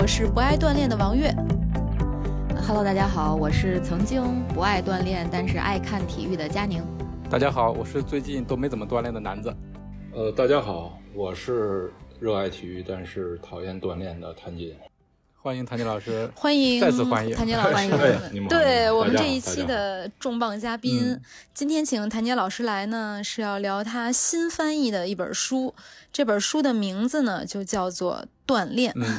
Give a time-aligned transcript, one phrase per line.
[0.00, 1.30] 我是不爱锻炼的王悦。
[2.66, 6.82] Hello，大家好，我是曾经不爱锻炼，但是爱看体育的佳宁。
[7.28, 9.54] 大家好，我是最近都没怎么锻炼的南子。
[10.14, 14.74] 呃，大家好，我是热爱体育但是讨厌锻炼的谭杰。
[15.36, 21.22] 欢迎谭杰老师，欢迎，再次欢迎谭杰老师，欢迎哎你们对我们这一期的重磅嘉宾，嗯
[21.52, 25.74] 今天请谭杰老师来呢，是要聊他新翻译的一本书。
[26.10, 28.94] 这本书的名字呢，就叫做《锻炼》。
[28.96, 29.18] 嗯，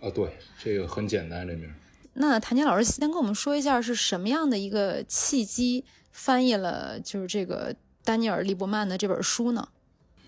[0.00, 1.70] 啊，对，这个很简单，这名。
[2.14, 7.74] 那谭杰老师先跟我们说一下，是什么样的一个契机翻译了就是这个
[8.04, 9.68] 丹尼尔·利伯曼的这本书呢？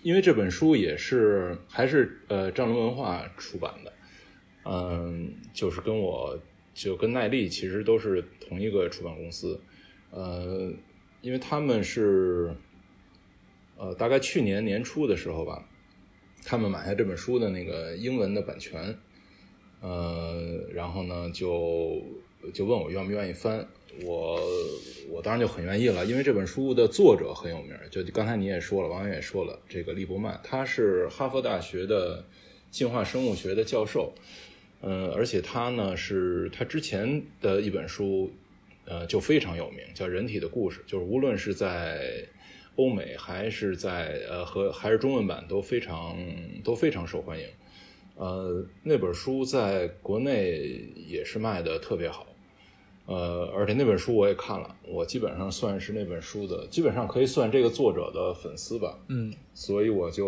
[0.01, 3.93] 因为这本书也是还是呃张伦文化出版的，
[4.65, 6.37] 嗯，就是跟我
[6.73, 9.59] 就跟耐力其实都是同一个出版公司，
[10.11, 10.71] 呃，
[11.21, 12.55] 因为他们是
[13.77, 15.65] 呃大概去年年初的时候吧，
[16.45, 18.97] 他们买下这本书的那个英文的版权，
[19.83, 22.01] 呃，然后呢就
[22.53, 23.67] 就问我愿不愿意翻，
[24.05, 24.39] 我
[25.09, 32.23] 我当然就很愿意了，因为这本书的作者很有名，就刚才你也说了，王源也说了，这个利伯曼他是哈佛大学的
[32.71, 34.13] 进化生物学的教授，
[34.79, 38.31] 嗯、而且他呢是他之前的一本书，
[38.85, 42.25] 呃就非常有名，叫《人体的故事》，就是无论是在
[42.77, 46.17] 欧美还是在呃和还是中文版都非常
[46.63, 47.45] 都非常受欢迎。
[48.15, 52.27] 呃，那本书在国内也是卖的特别好，
[53.07, 60.27] 呃，而且那本书我也看了，我基本上算是那本书的，基本上可以算这个作者的粉丝吧，嗯，所以我就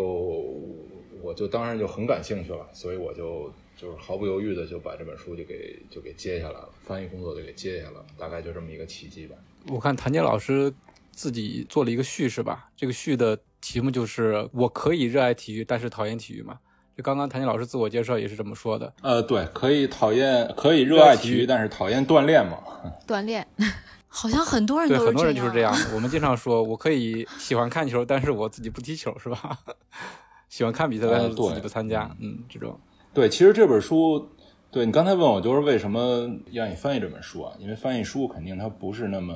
[1.22, 9.36] 我就当然就很感兴趣了，所以我就就是毫不犹豫的就把这本书就给就给接下来了，翻译工作就给接下来了，大概就这么一个契机吧。
[9.68, 10.72] 我看谭杰老师
[11.12, 12.68] 自己做了一个序是吧？
[12.76, 16.58] 这个序的题目就是“我可以热爱体育，但是讨厌体育”嘛。
[16.96, 18.90] 就刚刚谭健老师自我介绍也是这么说的。
[19.02, 22.56] 呃，对，可以讨厌，可以热爱体育，但是讨厌锻炼嘛。
[23.06, 23.46] 锻炼，
[24.08, 25.78] 好像很多人对，都很多人就是这样啊。。
[25.94, 29.58] 我们经常说，我可以喜欢看球，但是我自己不踢球，是吧？
[30.48, 32.10] 喜欢看比赛，但是自己不参加。
[32.18, 32.80] 嗯，这种。
[33.12, 34.30] 对，其实这本书，
[34.70, 37.52] 对你刚才问我，就是为什么让你翻译这本书啊？
[37.58, 39.34] 因为翻译书肯定它不是那么，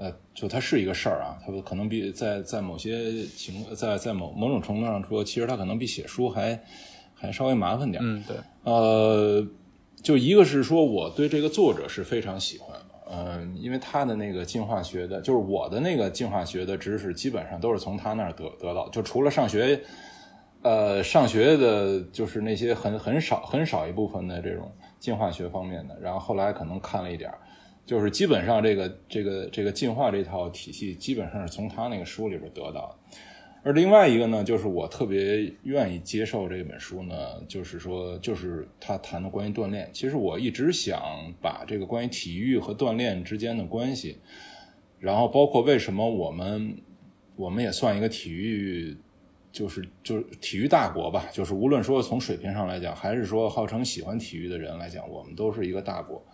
[0.00, 6.58] 呃，就它是一个事儿啊，它可能比在在某些情在在某某种程度上说，其实它可能比写书还
[7.14, 8.06] 还稍微麻烦点儿。
[8.06, 9.46] 嗯，对，呃，
[10.02, 12.74] 就一个是说我对这个作者是非常喜欢，
[13.12, 19.78] 嗯、因为他的那个进化学的，就是我的那个进化学的知识，基本上都是从他那儿得得到，就除了上学，
[20.62, 27.38] 呃，上学的就是那些很很少很少一部分的这种进化学方面的，然后后来可能看了一点儿，
[27.90, 33.18] 就是基本上这个这个这个进化这套体系，基本上是从他那个书里边得到的。
[33.64, 37.16] 而另外一个呢，就是我特别愿意接受这本书呢，
[37.48, 39.90] 就是说，就是他谈的关于锻炼。
[39.92, 41.02] 其实我一直想
[41.42, 44.18] 把这个关于体育和锻炼之间的关系，
[45.00, 46.76] 然后包括为什么我们
[47.34, 48.96] 我们也算一个体育，
[49.50, 56.24] 就是就是体育大国吧，就是无论说从水平上来讲，还是说号称喜欢体育的人来讲，我们都是一个大国。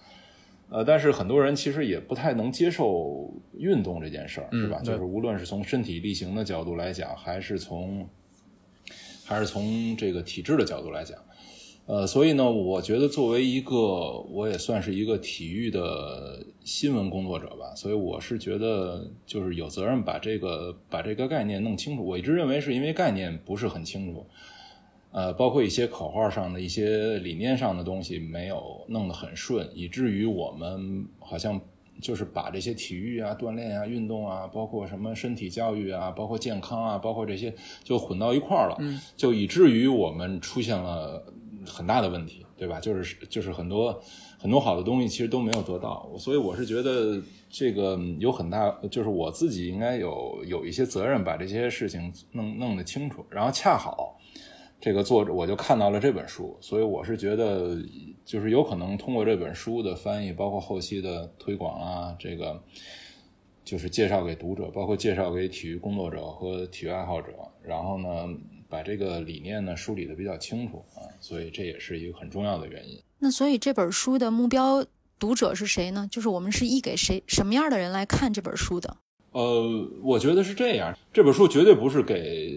[0.68, 4.80] 呃，但是很多人其实也不太能接受运动这件事儿，是吧？
[4.82, 8.08] 嗯就是无论是从身体力行的角度来讲，还是从
[9.24, 11.16] 还是从这个体质的角度来讲，
[11.86, 13.74] 呃，所以呢，我觉得作为一个
[14.28, 22.04] 我也算是一个体育的新闻工作者吧，所以我是觉得就是有责任把这个把这个概念弄清楚。
[22.04, 24.26] 我一直认为是因为概念不是很清楚，
[25.16, 31.58] 呃，包括一些口号上的一些理念上的东西没有弄得很顺，以至于我们好像
[32.02, 37.50] 就是把这些体育啊、锻炼啊、运动啊，包括什么身体教育啊、包括健康啊，包括这些
[37.82, 41.24] 就混到一块儿了，嗯，就以至于我们出现了
[41.64, 42.78] 很大的问题，对吧？
[42.78, 43.98] 就是就是很多
[44.36, 54.12] 很多好的东西其实都没有得到，所以我是觉得这个有很大，就是我自己应该有有一些责任把这些事情弄弄得清楚，然后恰好。
[54.80, 57.76] 这个作者我就看到了这本书，所以我是觉得，
[58.24, 62.62] 就是有可能通过这本书的翻译，包括后期的推广啊，这个
[63.64, 67.32] 就是介绍给读者，包括介绍给体育工作者和体育爱好者，
[67.62, 68.28] 然后呢，
[68.68, 73.00] 把把这个理念呢梳理的比较清楚啊，所以这也是一个很重要的原因。
[73.18, 74.84] 那所以这本书的目标
[75.18, 76.06] 读者是谁呢？
[76.10, 78.94] 就是我们是译给谁什么样的人来看这本书的？
[79.32, 82.52] 呃，我觉得是这样，这本书绝对不是给，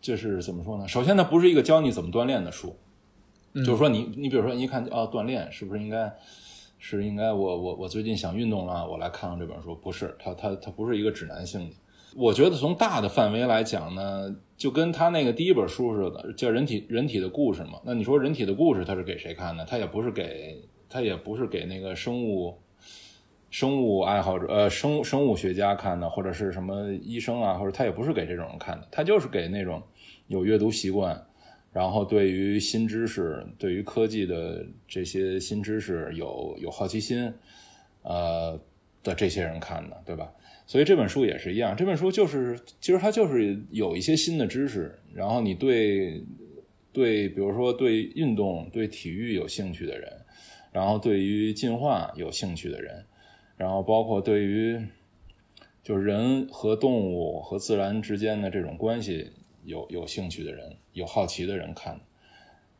[0.00, 0.88] 就是怎么说呢？
[0.88, 2.74] 首先，它不是一个教你怎么锻炼的书，
[3.54, 6.12] 就是说你你比如说你一看啊，锻炼是不是应该
[6.78, 11.76] 是应该我我我最近想运动了，我来看看这本书，不是，它它它不是一个指南性的。
[12.16, 17.78] 我觉得从大的范围来讲呢，就跟他那个第一本书似的，叫《人体人体的故事》嘛。
[17.84, 19.64] 那你说《人体的故事》它是给谁看的？
[19.64, 22.58] 它也不是给，它也不是给那个生物。
[23.50, 29.82] 生物爱好者，呃，生生物学家看的，或者是什么医生啊，或者他也不是给这种人看的，他就是给那种
[30.28, 31.20] 有阅读习惯，
[31.72, 37.32] 然后对于新知识、对于科技的这些新知识有有好奇心，
[38.02, 38.56] 呃
[39.02, 40.32] 的这些人看的，对吧？
[40.64, 46.22] 所以这本书也是一样，这本书就是其实它就是有一些新的知识，然后你对
[46.92, 50.12] 对，比如说对运动、对体育有兴趣的人，
[50.70, 53.04] 然后对于进化有兴趣的人。
[53.60, 54.80] 然后包括对于，
[55.82, 59.32] 就是人和动物和自然之间的这种关系
[59.64, 62.00] 有有兴趣的人，有好奇的人看，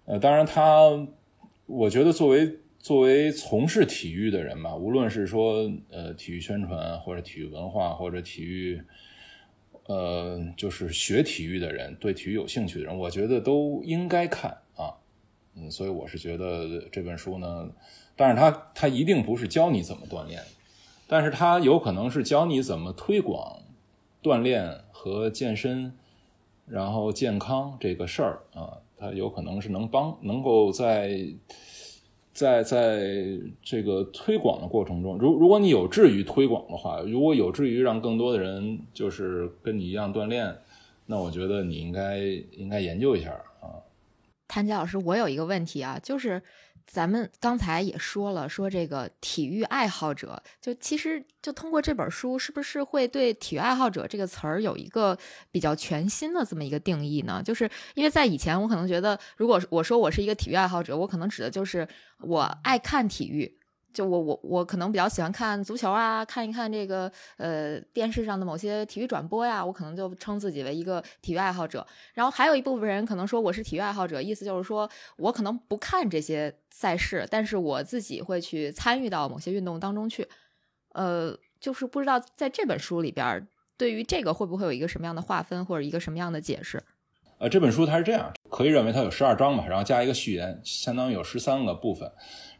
[0.06, 1.06] 呃，当然他，
[1.66, 8.80] 我觉得作为作为从事体育的人吧，无论是说呃体育宣传或者体育文化或者体育，
[9.84, 14.96] 呃，就是学体育的人，对体育有兴趣的人，我觉得都应该看啊，
[15.54, 17.70] 嗯，所以我是觉得这本书呢，
[18.16, 20.40] 但是他他一定不是教你怎么锻炼。
[21.12, 23.58] 但是它有可能是教你怎么推广
[24.22, 25.92] 锻炼和健身，
[26.68, 31.26] 然后健康这个事儿啊，它有可能是能帮，能够在
[32.32, 33.12] 在在
[33.60, 40.56] 这个推广的过程中，如如果你有志于推广的话，如果有志于让更多的人就是跟你一样锻炼，
[41.06, 42.18] 那我觉得你应该
[42.52, 43.82] 应该研究一下啊。
[44.46, 46.40] 谭杰老师，我有一个问题啊，就是。
[46.92, 55.16] 咱们刚才也说了，说这个体育爱好者，就其实就通过这本书，是不是会对体育爱好者这个词儿有一个
[55.52, 57.40] 比较全新的这么一个定义呢？
[57.44, 61.86] 就是因为在以前，我可能觉得，如果我说我是一个体育爱好者，我可能指的就是
[62.18, 63.59] 我爱看体育。
[63.92, 71.86] 就我我我可能比较喜欢看足球啊，看一看这个呃电视上的某些体育转播呀，我可能就称自己为一个体育爱好者。
[72.14, 80.28] 然后还有一部分人可能说我是体育爱好者，意思就是说我可能不看这些赛事，但是我自己会去参与到某些运动当中去。
[80.92, 83.46] 呃，就是不知道在这本书里边，
[83.76, 86.82] 对于这个会不会有一个什么样的划分或者一个什么样的解释？
[87.38, 92.10] 呃，这本书它是这样，可以认为它有十二章嘛，然后加一个序言，相当于有十三个部分。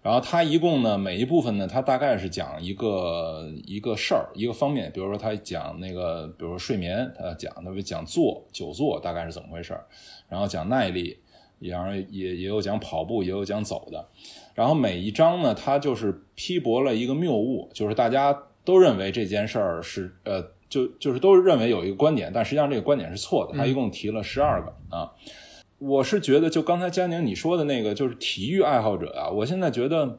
[0.03, 4.91] 然后它一共呢，每一部分呢，它大概是讲一个一个事儿，一个方面。
[4.95, 9.85] 比如说，它讲那个，比如说睡眠，它讲，它会讲坐久坐大概是怎么回事儿。
[10.27, 11.19] 然后讲耐力，
[11.59, 14.09] 然后也也有讲跑步，也有讲走的。
[14.55, 23.59] 然后每一章呢，它就是批驳了一个谬误，就是大家都认为这件事儿是呃，就就是都认为有一个观点，但实际上这个观点是错的。
[23.59, 25.13] 它一共提了十二个啊。
[25.81, 29.31] 我是觉得，就刚才佳宁你说的那个，就是体育爱好者啊。
[29.31, 30.19] 我现在觉得，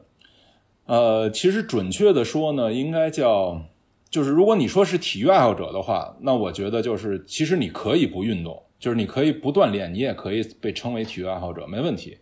[0.86, 3.62] 呃，其实准确的说呢，应该叫，
[4.10, 12.18] 就是如果你说是体育爱好者的话，那我觉得就是，其实你可以不运动，就是你可以不锻炼，你也可以被称为体育爱好者，没问题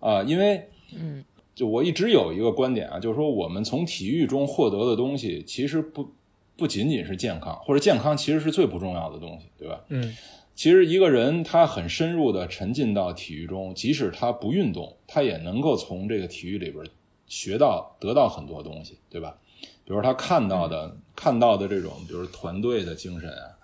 [0.00, 0.20] 啊。
[0.24, 0.68] 因为，
[0.98, 6.12] 嗯，就我一直有一个观点啊，就是说我们从体育中获得的东西，其实不
[6.56, 9.80] 不仅仅是健康，或者健康其实是最不重要的东西，对吧？
[9.90, 10.12] 嗯。
[10.60, 16.84] 其实一个人他很深入的沉浸到体育中，即使他不运动，他也能够从这个体育里边
[17.26, 19.38] 学到、得到很多东西，对吧？
[19.86, 23.56] 比如他看到的、看到的这种，比如团队的精神啊，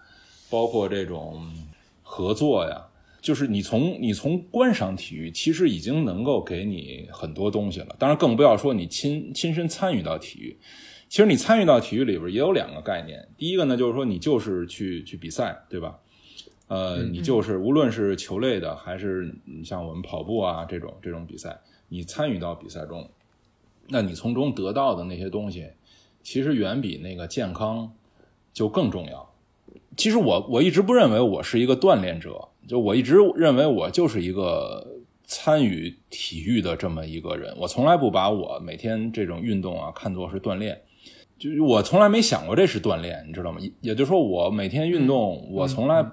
[0.48, 1.46] 包括这种
[2.02, 2.86] 合作呀，
[3.20, 7.94] 就是你从你从观赏体育，其实已经能够给你很多东西了。
[7.98, 10.56] 当然，更不要说你亲亲身参与到体育。
[11.10, 15.98] 其实你参与到体育里边也有两个概念，第一个呢，就是说你就是去去比赛，对吧？
[16.68, 23.08] 呃，你就是无论是球类的，还是你像我们跑步啊这种这种比赛，你参与到比赛中，
[23.86, 25.68] 那你从中得到的那些东西，
[26.24, 27.92] 其实远比那个健康
[28.52, 29.30] 就更重要。
[29.96, 34.84] 其实我我一直不认为我是一个锻炼者，就我一直认为我就是一个
[35.22, 37.54] 参与体育的这么一个人。
[37.58, 40.82] 我从来不把我每天这种运动啊看作是锻炼，
[41.38, 43.60] 就是我从来没想过这是锻炼，你知道吗？
[43.80, 46.04] 也就是说，我每天运动，我从来。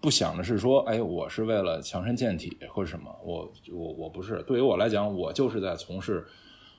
[0.00, 4.42] 不想的是说，哎，我是为了强身健体或者什么，我我我不是。
[4.44, 6.26] 对于我来讲，我就是在从事，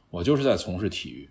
[0.09, 1.29] 我就是在从事体育。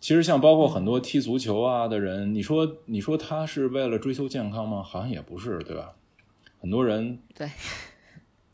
[0.00, 4.82] 其实像包括很多踢足球啊的人，你说你说他是为了追求健康吗？
[4.82, 5.94] 好像也不是，对吧？
[6.60, 7.48] 很多人对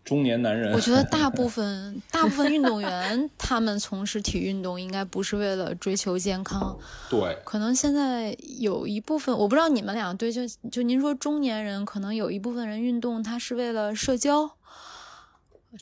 [0.04, 6.76] 中年男人，我觉得大部分 大部分运动员，他们从事体育运动应该不是为了追求健康，
[7.08, 14.50] 对可能现在有一部分，我不知道你们俩对就就您说中年人，可能有一部分人运动他是为了社交，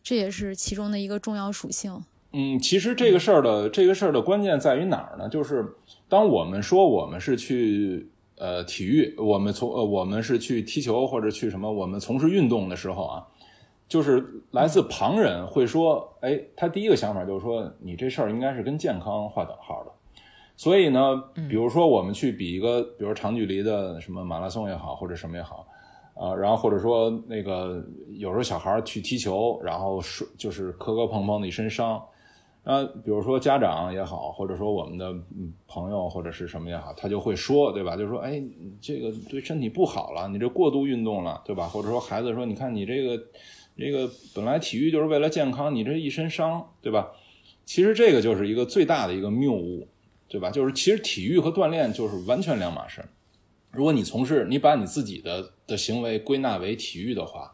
[0.03, 2.05] 这也是其中的一个重要属性。
[2.33, 5.29] 嗯，其实这个事儿的这个事儿的关键在于哪儿呢？
[5.29, 5.65] 就是
[6.09, 13.27] 当我们说我们是去呃体育，我们从呃我们是去踢球或者去什么，我们从事运动的时候啊，
[13.91, 19.91] 就是来自旁人会说，哎，他第一个想法就是说，你这事儿应该是跟健康划等号的。
[20.57, 25.67] 所以呢，比如说我们去比一个，比如长距离的什么马拉松也好，或者什么也好，
[26.15, 32.01] 啊，然后或者说那个有时候小孩儿去踢球，然后是就是磕磕碰碰的一身伤。
[32.63, 37.97] 啊，比如说家长也好，或者说我们的嗯朋友或者是什么也好，他就会说，对吧？
[37.97, 38.41] 就说，哎，
[38.83, 41.67] 这个对身体不好了，你这过度运动了，对吧？
[41.67, 43.19] 或者说孩子说，你看你这个
[43.81, 47.11] 这个本来体育就是为了健康，你这一身伤，对吧？
[47.65, 49.89] 其实这个就是一个最大的一个谬误，
[50.29, 50.51] 对吧？
[50.51, 53.03] 就是其实体育和锻炼就是完全两码事。
[53.73, 57.53] 如果你从事，你把你自己的的行为归纳为体育的话，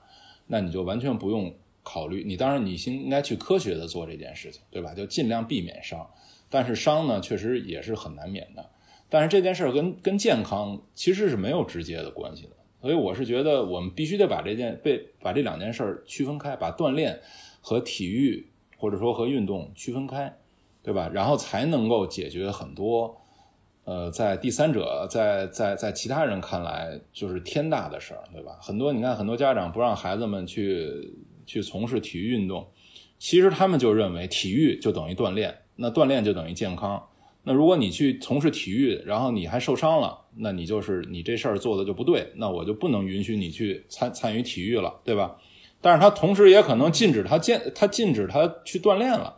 [0.49, 1.54] 那你就完全不用。
[1.88, 4.92] 考虑你当然你应应该去科学的做这件事情，对吧？
[4.92, 6.04] 就尽量避免伤，
[6.50, 8.71] 但是伤呢确实也是很难免的。
[9.09, 12.56] 但是这件事跟跟健康其实是没有直接的关系的，
[12.87, 17.21] 所以我是觉得我们必须得把这件被把这两件事区分开，把锻炼
[17.61, 20.33] 和体育或者说和运动区分开，
[20.85, 21.11] 对吧？
[21.12, 23.21] 然后才能够解决很多
[23.83, 28.57] 呃在第三者在在在其他人看来就是天大的事儿，对吧？
[28.62, 31.12] 很多你看很多家长不让孩子们去。
[31.49, 32.66] 去从事体育运动，
[33.21, 37.00] 其实他们就认为体育就等于锻炼，那锻炼就等于健康。
[37.45, 45.37] 那如果你去从事体育，然后你还受伤了，那你就是你这事儿做的就不对，那我就不能允许你去参参与体育了，对吧？
[45.81, 49.35] 但是他同时也可能禁止他健，他禁止他去锻炼了，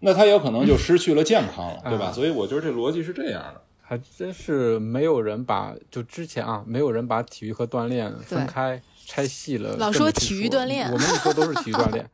[0.00, 2.12] 那他有可能就失去了健康了， 对吧？
[2.12, 3.60] 所以我觉得这逻辑是这样的。
[3.80, 8.80] 还真是没有人把就之前啊，没有人把体育和锻炼分开。
[9.06, 12.06] 拆细了，老说体育锻炼，我们一说都是体育锻炼，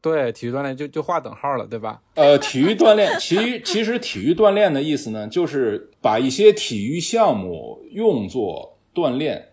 [0.00, 2.00] 对，体育锻炼就就划等号了，对吧？
[2.14, 9.48] 呃，体育锻炼，其其实体育锻炼的意思呢，就是把一些体育项目用作锻炼，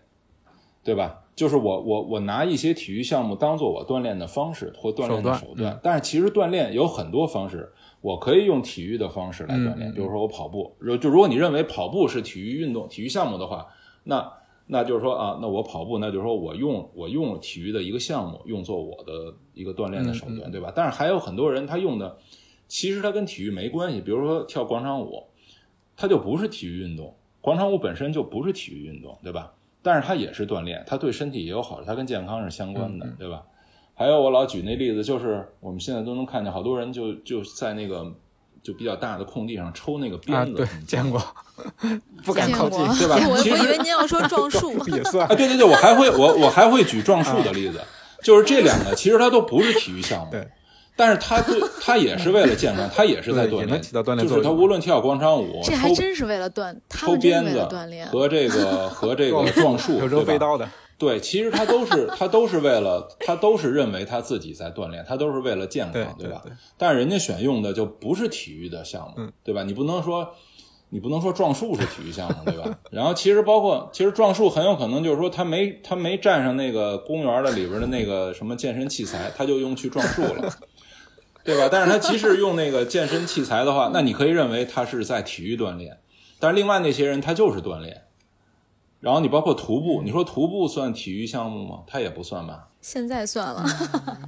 [0.84, 1.24] 对吧？
[1.34, 7.68] 就是我我我拿一些体育项目当做我锻炼的方式或锻炼的手段，但是其实锻炼有很多方式，
[8.00, 13.66] 我可以用体育的方式来锻炼，比如说我跑步，就如果你认为跑步是体育运动、体育项目的话，
[14.04, 14.32] 那。
[14.68, 20.72] 那就是说啊，那我跑步，那就是说我用我用体育的一个项目用作我的一个锻炼的手段，对吧？
[20.74, 22.18] 但是还有很多人他用的，
[22.66, 24.00] 其实他跟体育没关系。
[24.00, 25.22] 比如说跳广场舞，
[25.96, 29.52] 它就不是体育运动，广场舞本身就不是体育运动，对吧？
[29.82, 33.44] 但是它也是锻炼，它对身体也有好处，它跟健康是相关的，对吧？
[33.94, 38.12] 还有我老举那例子，就是我们现在都能看见好多人就就在那个。
[38.66, 41.22] 就比较大的空地上抽那个鞭子，对，见过，
[42.24, 43.16] 不敢靠近，对吧？
[43.28, 47.80] 我我以为您要说撞树 也算啊，对对对，我还会我我还会举撞树的例子，
[48.24, 50.48] 就是这两个其实它都不是体育项目，对，
[50.96, 53.80] 但是它对它也是为了健康，它也是在锻炼，
[54.26, 60.68] 就是它无论跳广场舞，这还真是为了锻，抽鞭子锻炼和这个和这个撞树，有扔飞刀的。
[60.98, 66.42] 对，其实他都是 他都是为了他都是认为他自己在锻炼，他都是为了健康，对吧？
[66.78, 69.62] 但是人家选用的就不是体育的项目，对吧？
[69.62, 70.26] 你不能说
[70.88, 72.78] 你不能说撞树是体育项目，对吧？
[72.90, 80.50] 然后其实包括其实撞树很有可能就是说他没他没站上那个公园的里边的那个什么健身器材，他就用去撞树了，
[81.44, 81.68] 对吧？
[81.70, 85.98] 但是他即使用那个健身器材的话，那你可以认为他是在体育锻炼，
[86.40, 88.04] 但是另外那些人他就是锻炼。
[89.06, 91.84] 然后你包括徒步，你说徒步算体育项目吗？
[91.86, 92.68] 它也不算吧。
[92.80, 93.64] 现在算了。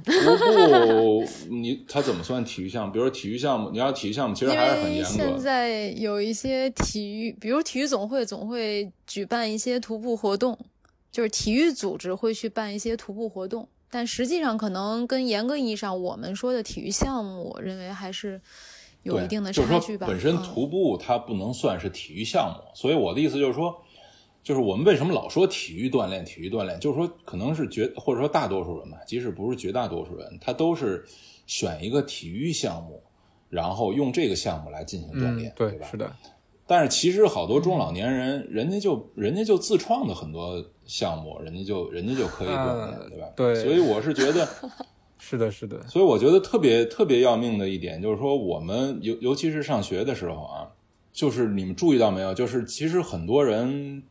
[0.05, 2.93] 徒步你它怎么算体育项目？
[2.93, 5.09] 比如说体育项目，你要体育项目其实还是很严格。
[5.09, 10.57] 现在有一些体育，比如体育总会总会举办一些徒步活动，
[11.11, 18.39] 就是体育组织会去办一些徒步活动，但实际上可能跟严格意义上我们说的体育项目，我认为还是
[19.03, 20.07] 有一定的差距吧。
[20.07, 23.75] 本身徒步它不能算是体育项目，所以我的意思就是说。
[24.49, 26.25] 就是我们为什么老说体育锻炼？
[26.25, 31.05] 体育锻炼，就是说可能是绝或者说大多数人吧，即使不是绝大多数人，他都是
[31.45, 32.99] 选一个体育项目，
[33.51, 35.87] 然后用这个项目来进行锻炼，对吧？
[35.91, 36.11] 是的。
[36.65, 43.27] 但是其实好多中老年人，人家就人家就自创的很多项目，人家就人家就可以锻炼，对吧？
[43.35, 43.53] 对。
[43.53, 44.47] 所以我是觉得，
[45.19, 45.87] 是的，是的。
[45.87, 50.67] 所以我觉得特别特别要命的一点，就是说我们尤尤其是上学的时候啊，
[51.13, 52.33] 就是你们注意到没有？
[52.33, 54.01] 就是其实很多人。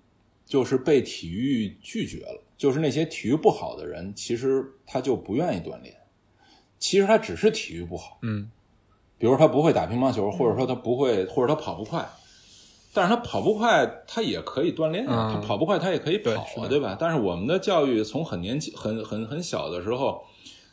[0.48, 5.94] 就是被体育拒绝了，就是那些体育不好的人，其实他就不愿意锻炼，
[6.78, 8.18] 其实他只是体育不好。
[8.22, 8.50] 嗯，
[9.18, 12.08] 比如他不会打乒乓球，或者说他不会，或者他跑不快，
[12.94, 16.96] 但是他跑不快，他也可以锻炼他跑不快，他也可以对跑对吧？
[16.98, 20.24] 但是我们的教育从很年轻、很很很小的时候，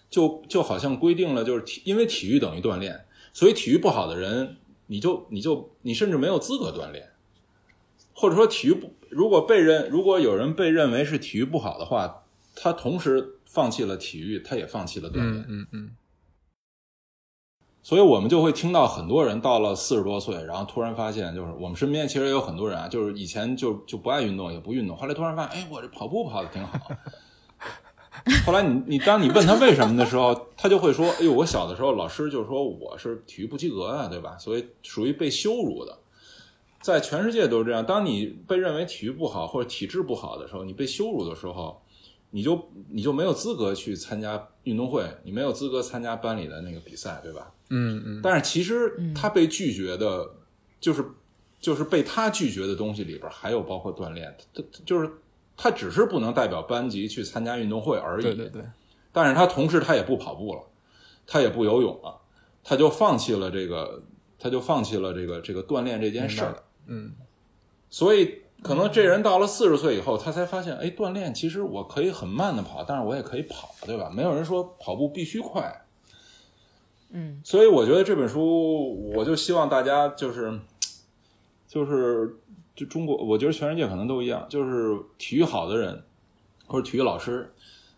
[0.09, 2.97] 就就好像规定了，就是体，因为体育等于锻炼，
[3.33, 4.55] 所以体育不好的人，
[4.87, 7.09] 你就你就你甚至没有资格锻炼，
[8.15, 12.23] 或者说体育不，如果被认，如果有人被认为是体育不好的话，
[12.55, 15.27] 他同时放弃了体育，他也放弃了锻炼。
[15.27, 15.91] 嗯嗯嗯，
[17.83, 26.79] 所以我们就会听到很多人到了四十多岁，然后突然发现，就是我们身边其实也有很多人啊，就是以前就就不爱运动，也不运动，后来突然发现，哎，我这跑步跑的挺好。
[28.45, 34.37] 后来你你当你问他为什么的时候，他就会说，哎呦，我小的时候老师就说我是体育不及格啊，对吧？
[34.37, 35.99] 所以属于被羞辱的，
[36.85, 37.83] 在全世界都是这样。
[37.83, 41.81] 当你被认为体育不好或者体质不好的时候，你被羞辱的时候，
[42.29, 47.51] 你就你就没有资格去参加运动会，你没有资格参加班里的那个比赛，对吧？
[47.71, 50.29] 嗯嗯，但是其实他被拒绝的，
[50.79, 51.03] 就是
[51.59, 55.09] 就是被他拒绝的东西里边还有包括锻炼，他他就是
[55.57, 58.21] 他只是不能代表班级去参加运动会而已。
[58.21, 58.61] 对对对，
[59.11, 60.61] 但是他同时他也不跑步了，
[61.25, 62.15] 他也不游泳了，
[62.63, 64.03] 他就放弃了这个，
[64.37, 66.61] 他就放弃了这个这个锻炼这件事儿。
[66.87, 67.13] 嗯
[67.89, 74.09] 所以可能这人到了四十岁以后，他才发现，哎，锻炼其实我可以很慢的跑，但是我也可以跑，对吧？
[74.09, 75.85] 没有人说跑步必须快。
[77.11, 80.59] 嗯，所以我觉得这本书，我就希望大家就是，
[81.67, 82.35] 就是
[82.75, 86.03] 就中国，我觉得全世界可能都一样，就是体育好的人
[86.65, 87.53] 或者体育老师，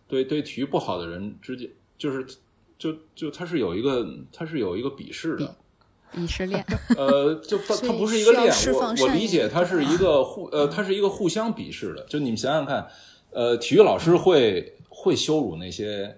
[0.07, 2.27] 对对体育不好的人之间，就是
[2.77, 5.55] 就就他是有一个他是有一个鄙视的，
[6.15, 6.65] 鄙视链。
[6.97, 12.05] 呃，就它不是一个链，我我理解它是一个互呃，它是一个互相鄙视的。
[12.05, 12.87] 就你们想想看，
[13.31, 16.17] 呃，体育老师会会羞辱那些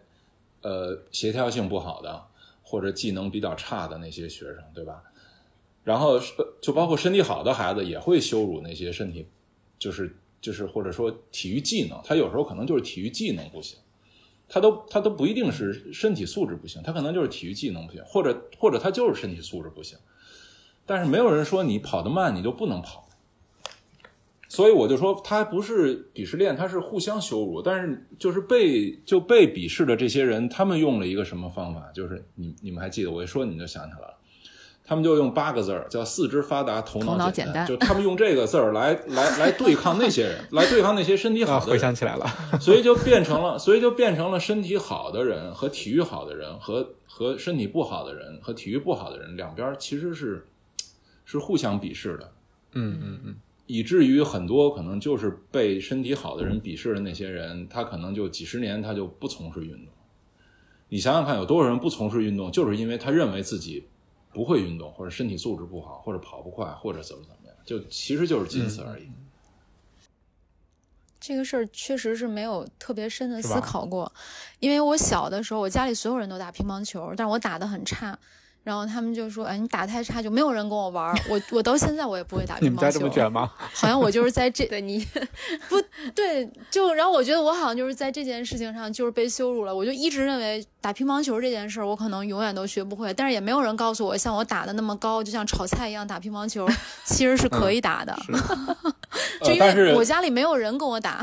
[0.62, 2.22] 呃协调性不好的
[2.62, 5.02] 或者技能比较差的那些学生，对吧？
[5.84, 9.26] 然后是就包括身体好的孩子也会羞辱那些身体
[9.80, 13.80] 就是就是或者说体育技能，他有时候可能就是体育技能不行。
[14.50, 19.98] 他都他都不一定是身体素质不行，他可能就是体育技能不行，或者或者他就是身体素质不行。
[20.86, 23.08] 但是没有人说你跑得慢你就不能跑，
[24.48, 27.62] 所以我就说他不是鄙视链，他是互相羞辱。
[27.62, 31.92] 但是就是被就被鄙视的这些人，他们用了一个什么方法？
[31.94, 34.18] 就是你你们还记得我一说你就想起来了，
[34.90, 37.68] 他们就用八个字儿叫四肢发达头头脑简简单。
[37.68, 41.80] 就他们用这个字儿来 来来对抗那些人， 来对抗那些身体好的人。
[41.80, 42.26] 想起来了，
[42.60, 50.48] 所以就变成了，所以就变成了身体好的人和体育好的人和和身体不好的人和体育不好的人两边其实是
[51.24, 52.32] 是互相鄙视的，
[52.72, 53.36] 嗯嗯嗯，
[53.68, 59.94] 以至于很多可能就是被身体好的人鄙视的那些人，他可能就几十年他就不从事运动。
[60.92, 63.86] 你想想看，有多少人不从事运动，就是因为他认为自己
[64.32, 69.10] 不会运动，或者身体素质不好，或者跑不快，或者怎么怎么样，就其实就是仅此而已。
[71.20, 74.12] 这个事儿确实是没有特别深的思考过，
[74.60, 78.18] 因为我小的时候，我家里所有人都打乒乓球，但是我打的很差，
[78.64, 81.16] 然后他们就说：“哎，你打太差，就没有人跟我玩儿。
[81.30, 83.52] 我”我到现在我也不会打乒乓球你们家这么，卷吗？
[83.74, 85.00] 好像我就是在这 对你，
[85.68, 85.82] 不
[86.14, 96.68] 对，就然后我觉得我好像就是在这件事情上就是被羞辱了，我就一直认为打乒乓球这件事儿我可能永远都学不会，但是也没有人告诉我像我打的那么高，就像炒菜一样打乒乓球
[97.06, 98.16] 其实是可以打的，
[99.42, 101.22] 就呃，因但是为我家里没有人跟我打，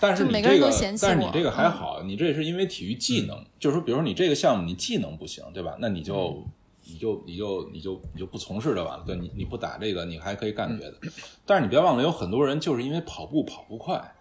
[0.00, 5.76] 但是你就每个人，都嫌弃我但是你这个还嗯好，你这是因为体育技能，就是说，比如说你这个项目你技能不行，对吧？
[5.80, 6.42] 那你就、
[6.88, 10.96] 你就你就你就你就不从事就完了，对你你不打这个，你还可以干别的。
[11.44, 14.14] 但是你别忘了，有很多人就是因为跑步跑不快，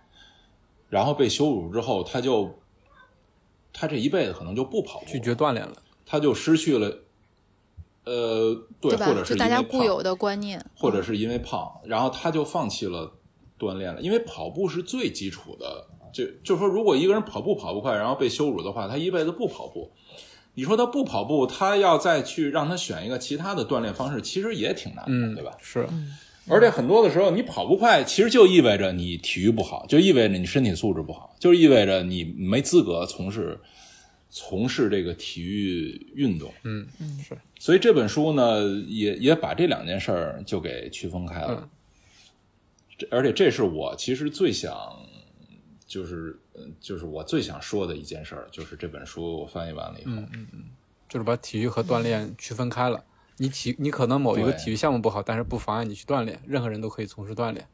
[0.89, 2.57] 然后被羞辱之后，他就
[3.71, 5.75] 他这一辈子可能就不跑步，拒绝锻炼了，
[6.05, 6.87] 他就失去了，
[8.05, 9.23] 呃，对，吧或者？
[9.23, 13.13] 是就大家固有的观念，或者是因为胖，然后他就放弃了
[13.59, 15.87] 锻炼了，因为跑步是最基础的。
[16.13, 19.91] 就就是说，如果一个人跑步跑不快，然后被羞辱的话，他一辈子不跑步。
[20.55, 25.55] 你说他不跑步，他要再去让他选一个其他的锻炼方式，其实也挺难的，嗯，对吧？
[25.61, 25.87] 是，
[26.47, 33.59] 而且很多的时候，你跑不快，其实就意味着你体育不好，就意味着你身体素质不好，就意味着你没资格从事
[34.29, 36.53] 从事这个体育运动。
[36.63, 41.67] 嗯嗯是，所以这本书呢，也也把这两件事儿就给区分开了。
[42.97, 44.73] 这而且这是我其实最想，
[45.85, 50.63] 就是嗯，就是我最想说的一件事儿，就是这本书我翻译完了以后嗯嗯，
[51.09, 53.03] 就是把体育和锻炼区分开了。
[53.37, 57.67] 你体你可能某一个体育项目不好，但是不妨碍你去锻炼，任何人都可以从事锻炼。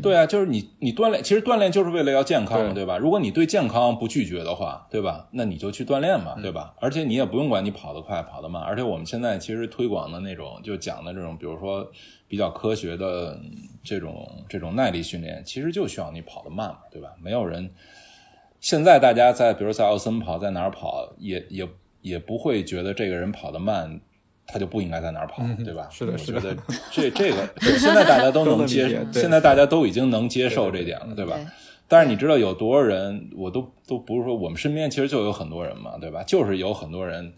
[0.00, 2.96] 对啊，就是你你锻炼，其实锻炼就是为了要健康，嘛对吧？
[2.96, 5.28] 如果你对健康不拒绝的话，对吧？
[5.32, 6.74] 那你就去锻炼嘛，对吧？
[6.80, 11.86] 而且你也不用管你跑得快跑得慢，而且我们现在其实推广的那种就讲的这种，比如说
[12.26, 13.38] 比较科学的
[13.82, 17.10] 这种这种耐力训练，其实就需要你跑得慢嘛，对吧？
[17.20, 17.70] 没有人
[18.64, 21.68] 现在大家在比如在奥森跑，在哪儿跑，也也
[22.00, 24.00] 也不会觉得这个人跑得慢。
[24.46, 25.86] 他就不应该在哪儿跑，对吧？
[25.90, 27.46] 是的我是的觉得这 这个
[27.78, 31.36] 现在大家都能接现在大家都已经能接受这点了，对吧？
[31.36, 31.46] 对
[31.88, 36.22] 但是你知道有多少人，我都都不是说我们身边其实就有很多人嘛，对吧？
[36.22, 37.34] 就是有很多人，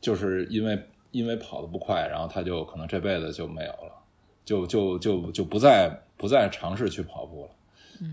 [0.00, 3.92] 就是因为因为跑得不快，然后他就可能这辈子就没有了，
[4.44, 7.50] 就就就就不再不再尝试去跑步了。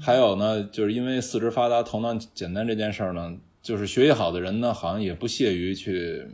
[0.02, 6.28] 还有呢，就是因为四肢发达、头脑简单这件事儿呢，就是学习好的人呢，好像也不屑于去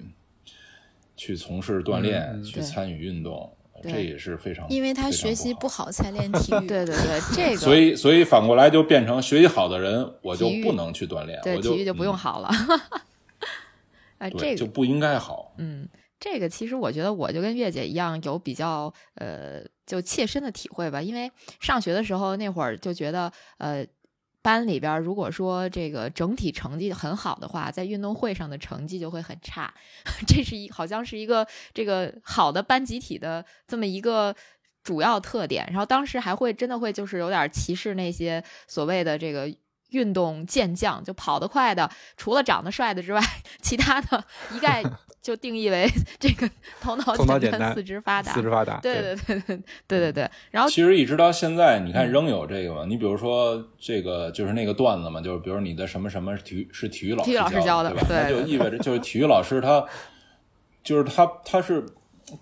[1.15, 3.51] 去从事锻炼、去参与运动，
[3.83, 6.67] 这也是非常因为他学习不不好才练体育。
[6.67, 12.49] 对 对对， 这个所以，所以反过来就变成学习好的人，我就不能去锻炼，对我就体育就不用嗯好了。
[14.19, 15.53] 哎，对，这个就不应该好。
[15.57, 15.87] 嗯，
[16.19, 21.01] 这个其实我觉得我就跟月姐一样，有比较呃就切身的体会吧。
[21.01, 23.83] 因为上学的时候那会儿就觉得呃。
[24.43, 29.73] 班里边如果说这个整体成绩很好的话，在运动会上的成绩就会很差，
[30.25, 34.33] 这是一好像是一个这个好的班集体的这么一个
[34.83, 35.67] 主要特点。
[35.69, 39.53] 然后当时还会真的会就是有点歧视那些所谓的这个
[39.89, 43.21] 运动健将，就跑得快的，除了长得帅的之外，
[43.61, 44.23] 其他的
[44.53, 44.81] 一概
[45.27, 45.85] 就定义为
[46.17, 48.31] 这个头脑头脑简单四肢发达。
[48.31, 50.31] 四肢发达，对对对对对对对。
[50.51, 52.85] 然后其实一直到现在，你嗯看仍有这个嘛。
[52.87, 58.07] 你比如说这个就是那个段子嘛，就是比如你的什么什么是体育是体育老体育老师教的对吧？
[58.09, 59.85] 那就意味着 就是体育老师他
[60.81, 61.85] 就是他他是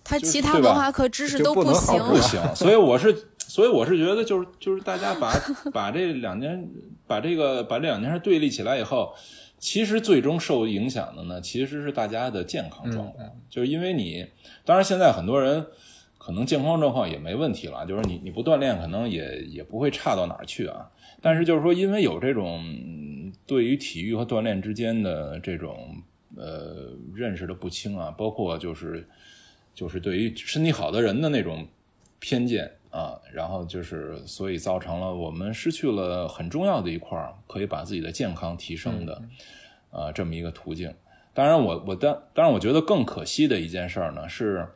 [0.03, 2.11] 他其他文化课知识都不行好。
[2.11, 5.33] 不行，所以我是，所以我是觉得，就是就是大家把
[5.73, 6.69] 把这两件，
[7.07, 9.11] 把这个把这两件事对立起来以后，
[9.65, 14.23] 其实最终受影响的呢，其实是大家的健康状况，就是因为你，
[14.63, 15.65] 当然现在很多人
[16.19, 20.87] 可能健康状况也没问题了，就是你你不锻炼，可能也也不会差到哪儿去啊。
[21.19, 25.97] 但是就是说，因为有这种嗯对于体育和锻炼之间的这种
[26.37, 29.09] 呃认识的不清啊，包括就是
[29.73, 31.67] 就是对于身体好的人的那种
[32.19, 39.21] 偏见啊，然后就是所以造成了我们失去了很重要的一块儿可以把自己的健康提升的
[39.95, 40.93] 啊这么一个途径。
[41.33, 44.67] 当然我，我当当然，我觉得更可惜的一件事儿呢是，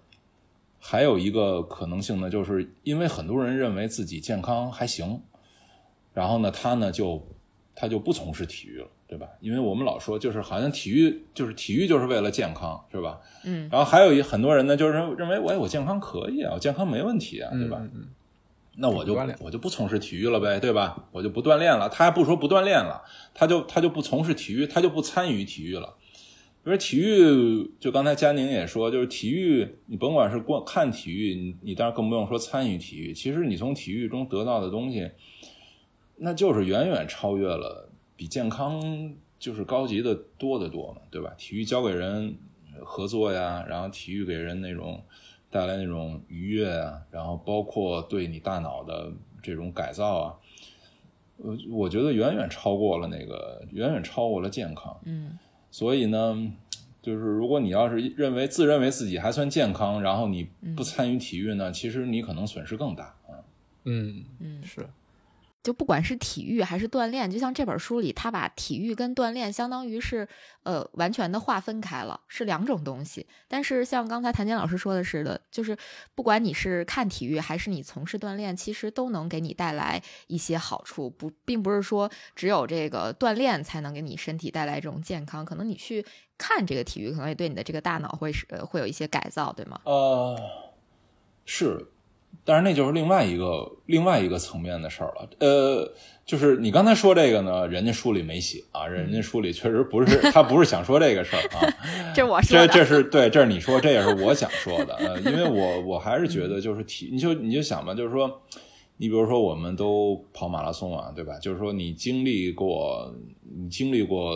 [0.77, 5.21] 还有一个可能性呢，就是因为很多人认为自己健康还行，
[6.13, 7.25] 然后呢，他呢就
[7.73, 9.27] 他就不从事体育了，对吧？
[9.39, 13.21] 因为我们老说，就是好像体育就是体育就是为了健康，是吧？
[13.45, 17.77] 嗯，然后还有一很多人呢，就是认为，喂，我健康可以啊，我健康没问题啊，对吧？
[17.81, 18.07] 嗯嗯
[18.81, 21.09] 那我就我就不从事体育了呗，对吧？
[21.11, 21.89] 我就不锻炼了。
[21.89, 23.01] 他还不说不锻炼了，
[23.33, 25.95] 他就他就不从事体育，他就不参与体育了。
[26.63, 33.13] 比如体育，就刚才佳宁也说，就是体育，你甭管是观看体育，你你当然更不用说参与体育。
[33.13, 35.09] 其实你从体育中得到的东西，
[36.15, 38.81] 那就是远远超越了比健康
[39.37, 41.31] 就是高级的多得多嘛，对吧？
[41.37, 42.37] 体育教给人
[42.83, 45.03] 合作呀，然后体育给人那种
[45.51, 50.35] 带来那种愉悦啊，然后包括对你大脑的这种改造啊，
[51.37, 54.95] 我，我觉得远远超过了那个，远远超过了健康。
[55.05, 55.37] 嗯
[55.71, 56.51] 所以呢，
[56.99, 63.37] 就是如果你要是认为自认为自己还算健康，然后你嗯不参与体育呢，其实你可能损失更大啊。
[63.83, 64.87] 嗯，嗯，是，
[65.61, 70.27] 就不管是体育还是锻炼，就像这本书里，他把体育跟锻炼相当于是
[70.63, 73.27] 呃完全的划分开了，是两种东西。
[73.47, 75.77] 但是像刚才谭健老师说的似的，就是
[76.15, 86.05] 不管你是看体育还是你从事锻炼，其实都能给你带来一些好处，不，并不是说只有这个锻炼才能给你身体带来这种健康，可能你去
[86.37, 89.81] 看这个体育，可能也对你的这个大脑会是呃会有一些改造，对吗？
[89.83, 90.39] 呃，
[91.43, 91.85] 是，
[92.45, 95.29] 但是那就是另外一个另外一个层面的事儿了。
[95.39, 95.93] 呃，
[96.25, 101.73] 就是你刚才说这个呢，人家书里没写啊，人家书里确实不是 他不是想说这个事儿啊。
[102.15, 104.95] 这我说的，这这是对，这是你说，这也是我想说的。
[105.01, 108.41] 呃，因为我我还是觉得，就是体，你就你就想吧，就是说，
[108.97, 111.37] 你比如说，我们都跑马拉松啊，对吧？
[111.39, 114.35] 就是说，你经历过，你经历过，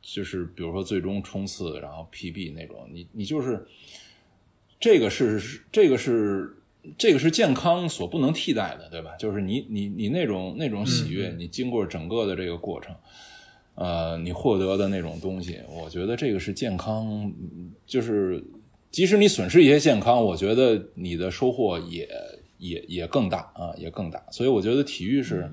[0.00, 3.66] 就是比如说最终冲刺，然后 PB 那种，你你就是
[4.80, 6.56] 这个是这个是
[6.96, 9.16] 这个是健康所不能替代的，对吧？
[9.18, 12.94] 就是你你你那种那种喜悦，你经过整个的这个过程。
[13.80, 18.42] 呃，你获得的那种东西，我觉得这个是健康，嗯就是
[18.90, 22.08] 即使你损失一些健康，我觉得你的收获也
[22.58, 24.20] 也也更大啊，也更大。
[24.32, 25.48] 所以我觉得体育是，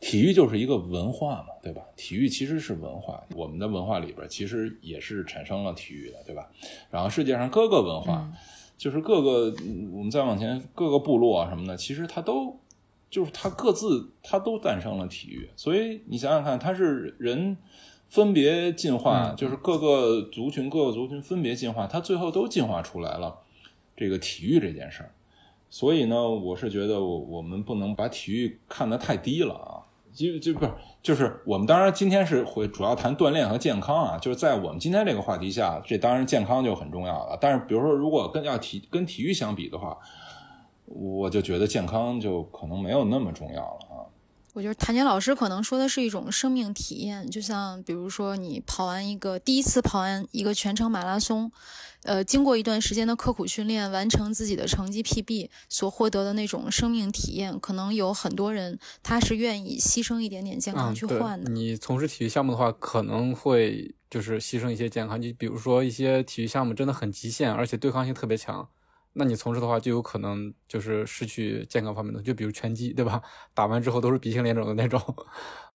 [0.00, 1.80] 体育就是一个文化嘛，对吧？
[1.96, 6.50] 体育其实是文化，我们的文化里边其实也是产生了体育的，对吧？
[6.90, 8.30] 然后世界上各个文化，
[8.76, 12.58] 就是各个嗯我们再往前各个部落啊什么的，其实它都
[13.10, 15.48] 就是它各自它都诞生了体育。
[15.56, 17.56] 所以你想想看，它是人。
[18.08, 23.36] 分别进化，就是各个族群、各个族群分别进化，它最后都进化出来了
[23.96, 25.10] 这个体育这件事儿。
[25.68, 29.82] 所以呢，我是觉得我我们不能把体育看得太低了啊。
[30.16, 34.18] 就就不是，就是我们当然今天是会主要谈锻炼和健康啊。
[34.18, 37.36] 就是在我们今天这个话题下，这当然健康就很重要了。
[37.38, 39.98] 但是比如说，如果跟要体跟体育相比的话，
[40.86, 44.05] 我就觉得健康就可能没有那么重要了啊。
[44.56, 51.52] 我觉得谭杰老师可能说的是一种生命体验，就像比如说你跑完一个第一次跑完一个全程马拉松，
[52.04, 61.50] 呃，经过一段时间的刻苦训练，完成自己的成绩 PB 所获得的那种生命体验，可能有很多人他是愿意牺牲一点点健康去换的。
[61.50, 68.66] 你从事体育项目的话，可能会就是牺牲一些健康，你比如说一些体育项目真的很极限，而且对抗性特别强。
[69.18, 73.22] 那你从事的话，就有可能就是失去健康方面的，就比如拳击，对吧？
[73.54, 75.00] 打完之后都是鼻青脸肿的那种。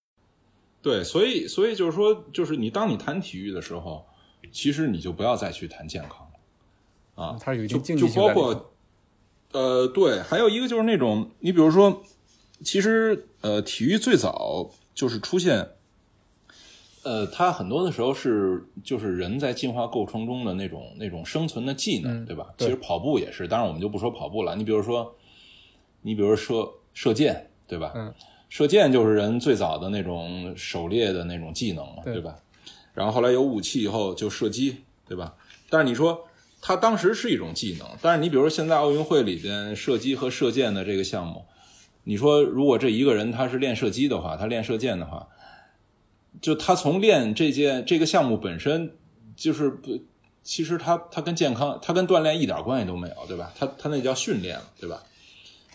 [0.81, 4.05] 对，所以，所以就是说，就是你当你谈体育的时候，
[4.51, 7.37] 其实你就不要再去谈健康了啊。
[7.41, 8.73] 它有一就定竞技就包括，
[9.53, 12.03] 呃，对，还有一个就是那种，你比如说，
[12.63, 15.71] 其实呃，体育最早就是出现。
[17.03, 22.53] 呃，它很多的时候是就是人在进化过程中的那种那种生存的技能，对吧？
[22.59, 24.55] 其实跑步也是，当然我们就不说跑步了。
[24.55, 25.15] 你比如说，
[26.03, 27.91] 你比如说射射箭，对吧？
[27.95, 28.13] 嗯，
[28.49, 32.35] 射箭就是人最早的那种狩猎的那种技能嘛，对吧？
[32.93, 35.33] 然后后来有武器以后就射击，对吧？
[35.71, 36.27] 但是你说
[36.61, 41.45] 它当时是一种技能，但是你比如说现在奥运会里边射击和射箭的这个项目，
[42.03, 45.27] 你说如果这一个人他是练射击的话，他练射箭的话。
[46.41, 48.97] 就他从练这件这个项目本身，
[49.35, 49.91] 就是不，
[50.41, 53.53] 其实他他跟健康，他跟锻炼一点关系都没有，对吧？
[53.55, 55.03] 他他那叫训练对吧？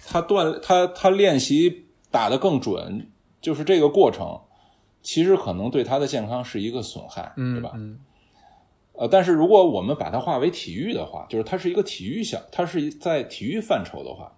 [0.05, 3.09] 他锻他他练习打得更准，
[3.41, 4.41] 就是这个过程，
[5.03, 7.71] 其实可能对他的健康是一个损害，对吧？
[7.75, 8.01] 嗯。
[8.99, 14.33] 呃，但是如果我们把它化为体育的话，就是它是一个体育项，它是在体育范畴的话，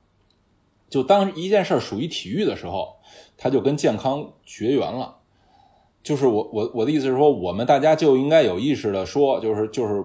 [0.90, 2.96] 就当一件事属于体育的时候，
[3.36, 5.17] 它就跟健康绝缘了。
[6.02, 10.04] 就是我我我的意思是说，我们大家就应该有意识的说，就是就是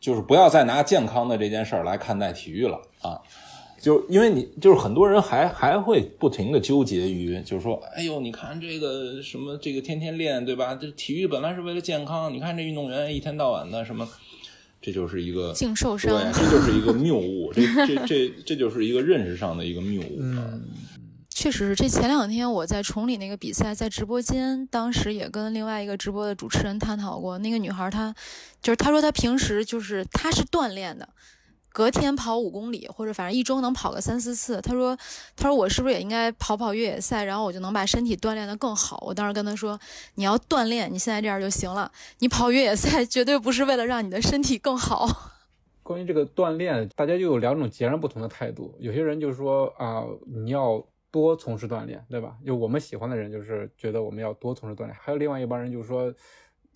[0.00, 3.20] 就是不要再拿健康的这件事儿来看待体育了啊！
[3.78, 10.74] 就因为你就是很多人还还会不停的纠结于，就是说，哎呦，你看这个什么这个天天练对吧？
[10.74, 14.08] 这体育本来是为了健康，你看这运动员一天到晚的什么，
[14.80, 20.50] 这就是一个净受伤，对，这就是一个谬误，这这这这就是一个认识上的一个谬误啊。
[21.36, 27.36] 确实是，这前两天我在崇礼那个比赛，在直播间，当时也跟另外一个直播的主持人探讨过。
[27.36, 28.14] 那个女孩她，
[28.62, 31.06] 就是她说她平时就是她是锻炼的，
[31.68, 34.62] 隔天跑五公里，或者反正一周能跑个三四次。
[34.62, 34.96] 她说，
[35.36, 38.98] 她说我是不是也应该跑跑越野赛，然后我就能把身体锻炼得更好？
[39.06, 39.78] 我当时跟她说，
[40.14, 41.92] 你要锻炼，你现在这样就行了。
[42.20, 45.34] 你跑越野赛绝对不是为了让你的身体更好。
[45.84, 48.74] 关于这个锻炼，大家就有两种截然不同的态度。
[48.80, 50.82] 有些人就是说啊，你要。
[51.16, 52.36] 多从事锻炼，对吧？
[52.44, 54.94] 就我们喜欢的人，就是觉得我们要多从事锻炼。
[55.00, 56.12] 还有另外一帮人，就是说，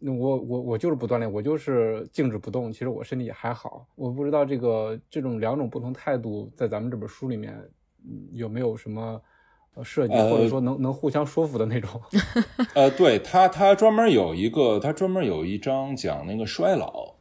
[0.01, 2.73] 我我我就是不锻炼，我就是静止不动。
[2.73, 3.87] 其实我身体也还好。
[3.97, 7.55] 我不知道这个这种两种不同态度，在咱们这本书里面
[8.33, 9.21] 有没有什么
[9.85, 12.01] 设计，或者说能能互相说服的那种？
[12.75, 17.17] 呃，对他，他专门有一个，他专门有一章讲那个衰老，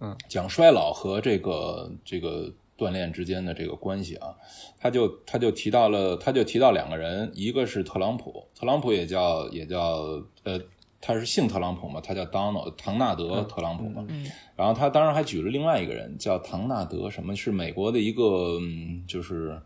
[0.00, 2.52] 嗯，讲衰老和这个这个。
[2.76, 4.34] 锻炼之间的这个关系啊，
[4.78, 10.60] 他就他就提到了，他就提到两个人，一个是特朗普，特朗普也叫也叫呃，
[11.00, 19.58] 他是姓特朗普嘛，他叫 Donald 唐纳德特朗普嘛，嗯然后他当然还举了另外一个人叫唐纳德，什么是美国的一个嗯就是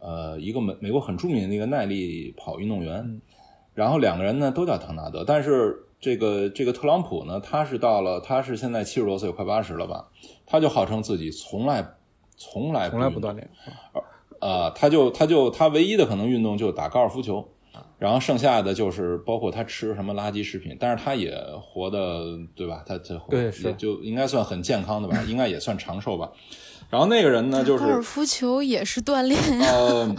[0.00, 3.20] 呃一个美美国很著名的一个耐力跑运动员，
[3.74, 10.08] 然后两个人呢都叫唐纳德，但是这个这个特朗普呢，他是到了他是现在七十多岁，快八十了吧，
[10.46, 11.86] 他就号称自己从来。
[12.38, 13.50] 从来从来不锻炼，
[14.40, 17.46] 呃，他就他就他唯一的可能运动就打高尔夫球，
[17.98, 22.22] 然后剩下的就是包括他吃什么垃圾食品，但是他也活的
[22.54, 22.84] 对吧？
[22.86, 26.30] 他他对是就应该算很健康的吧，应该也算长寿吧。
[26.88, 30.14] 然后那个人呢，就是高尔夫球也是锻炼呀，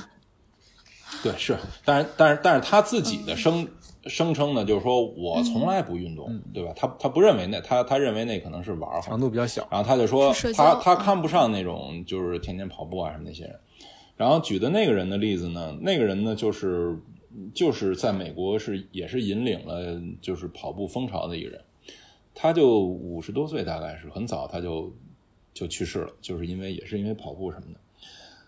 [1.24, 3.68] 对是，但是但是但是他自己的生。
[4.10, 6.74] 声称呢，就是说我从来不运动，对吧？
[6.76, 9.66] 他他不认为那他他认为那可能是玩儿，强度比较小。
[9.72, 13.60] 然后他就说他他看不上那种就是天天跑步啊什么那些人。
[14.18, 16.98] 然后举的那个人的例子呢，那个人呢就是
[17.54, 21.62] 就是在美国是也是引领了就是跑步风潮的一个人，
[22.34, 24.94] 他就五十多岁，大概是很早他就
[25.54, 27.80] 就去世了，就是因为也是因为跑步什么的。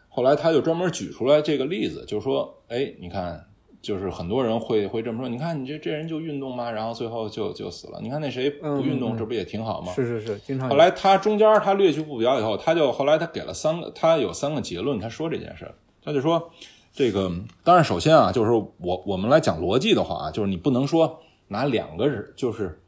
[0.10, 3.45] 后来他就专门举出来这个例子，就是说，哎，你看，
[3.82, 8.00] 就是很多人会会这么说，你看你这这人就运动嘛，然后最后就就死了。
[8.02, 9.91] 你看那谁不运动，这不也挺好吗？
[9.94, 15.72] 是是是，经常后来他中间他略去不表以后，他就后来他给了三个，他有三个结论，他说这件事，
[16.04, 16.52] 他就说
[16.94, 17.32] 这个，
[17.63, 22.81] 当然首先啊，就是我我们来讲逻辑的话啊，就是你不能说拿两个人，就是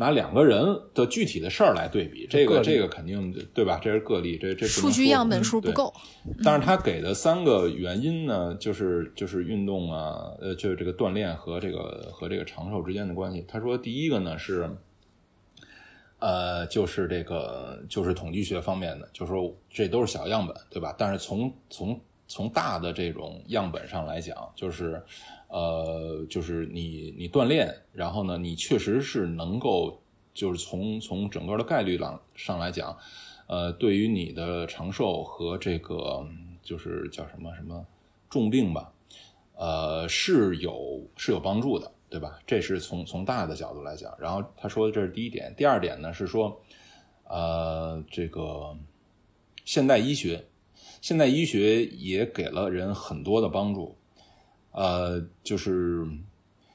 [0.00, 3.78] 拿两个人的具体的事儿来对比，这个这个肯定对吧？
[3.82, 5.92] 这是个例，这这不数据样本数不够。
[6.42, 13.44] 但是他给的三个原因呢，就是就是运动啊，呃，就是这个锻炼和这个和这个长寿之间的关系。
[13.46, 14.70] 他说，第一个呢是，
[16.18, 20.94] 呃，就是这个就是统计学方面的，就是说这都是小样本，对吧？
[20.96, 25.02] 但是从从从大的这种样本上来讲，就是
[25.50, 30.00] 呃，就是你你锻炼，然后呢，你确实是能够，
[30.32, 32.96] 就是从从整个的概率上上来讲。
[33.48, 36.24] 呃，对于你的长寿和这个
[36.62, 37.84] 就是叫什么什么
[38.28, 38.92] 重病吧，
[39.56, 42.38] 呃，是有是有帮助的，对吧？
[42.46, 44.14] 这是从从大的角度来讲。
[44.20, 46.62] 然后他说的这是第一点，第二点呢是说，
[47.24, 48.78] 呃，这个
[49.64, 50.46] 现代医学，
[51.00, 53.96] 现代医学也给了人很多的帮助，
[54.72, 56.04] 呃，就是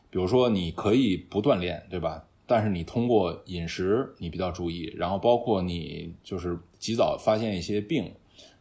[0.10, 2.26] 比如说你可以不锻炼，对吧？
[2.48, 8.14] 但是你通过饮食，你比较注意，然后包括你就是及早发现一些病，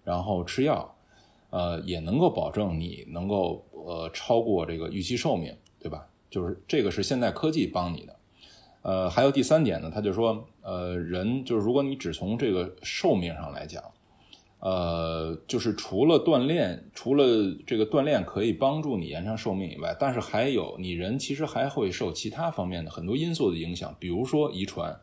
[0.03, 0.95] 然后吃药，
[1.51, 6.07] 呃，也能够保证你能够呃超过这个预期寿命，对吧？
[6.31, 8.17] 就是这个是现代科技帮你的。
[8.83, 13.83] 呃，还有第三点呢，他就说，呃，人就是如果你只从这个寿命上来讲，
[14.65, 17.27] 呃，就是除了锻炼，除了
[17.67, 24.99] 这个锻炼可以帮助你延长寿命以外，但是还有你人其实还会受其他方面的很多因素的影响，比如说遗传，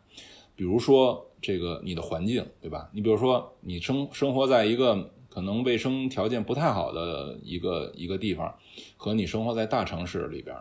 [0.56, 2.90] 比如说这个你的环境，对吧？
[2.92, 8.52] 你比如说你生生活在一个可能卫生条件不太好的一个一个地方，
[8.98, 10.58] 和你生活在大城市里边，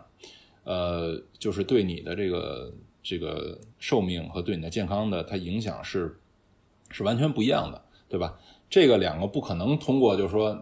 [0.63, 6.19] 呃，就是对你的这个这个寿命和对你的健康的它影响是
[6.91, 8.37] 是完全不一样的，对吧？
[8.71, 10.59] 这个两个不可能通过就是说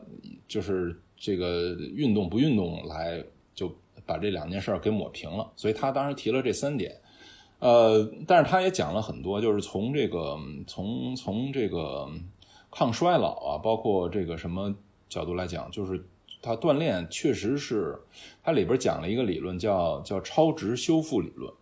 [0.47, 3.71] 就是这个运动不运动来就
[4.05, 6.99] 把这两件事给抹平了，所以他当时提了这三点。
[7.59, 12.09] 呃，但是他也讲了很多，就是从这个从从这个
[12.71, 14.73] 抗衰老啊，包括这个什么
[15.07, 16.03] 角度来讲，就是
[16.41, 17.99] 他锻炼确实是，
[18.41, 21.53] 他里边讲了一个理论叫叫超值修复理论，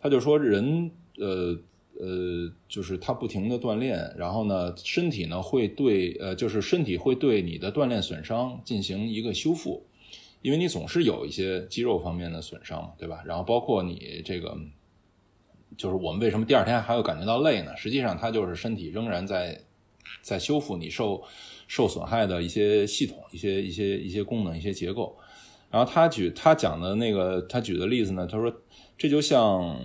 [0.00, 1.58] 他就说人呃
[2.00, 9.84] 呃，就是他不停的锻炼，然后呢，身体呢会对呃，就是身体会对你的锻炼损伤进行一个修复，
[10.42, 13.22] 因为你总是有一些肌肉方面的损伤，对吧？
[13.26, 14.56] 然后包括你这个。
[15.76, 17.76] 就是我们为什么第二天还会感觉到累呢？
[17.76, 19.60] 实际上，它就是身体仍然在
[20.22, 21.20] 在修复你受
[21.66, 25.16] 受损害的一些系统、一些一些一些功能、一些结构。
[25.72, 28.54] 然后他举他讲的那个他举的例子呢，他说
[28.96, 29.76] 这就像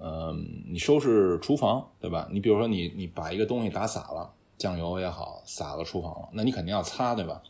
[0.00, 0.34] 呃
[0.70, 2.28] 你收拾厨房对吧？
[2.30, 7.42] 你比如说你你把一个东西打洒了，酱油也好，洒了厨房了，那你肯定要擦对吧？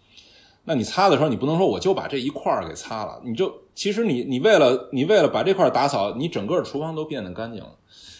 [0.64, 7.76] 那你擦的时候，你不能说我就把这一块儿给擦了，你就其实你你为了你为了把这块打扫，你整个厨房都变得干净了。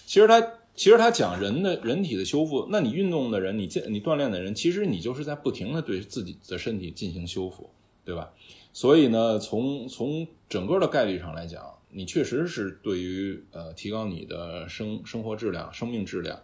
[0.07, 0.41] 其实他
[0.75, 7.69] 其实他讲人的人体的修复，那你运动的人，你健你锻炼的人，其实你就是在不停的对自己的身体进行修复，
[8.05, 8.31] 对吧？
[8.73, 11.63] 所以呢，从从整个的概率上来讲，
[11.97, 16.39] 你确实是对于呃提高你的生生活质量、生命质量，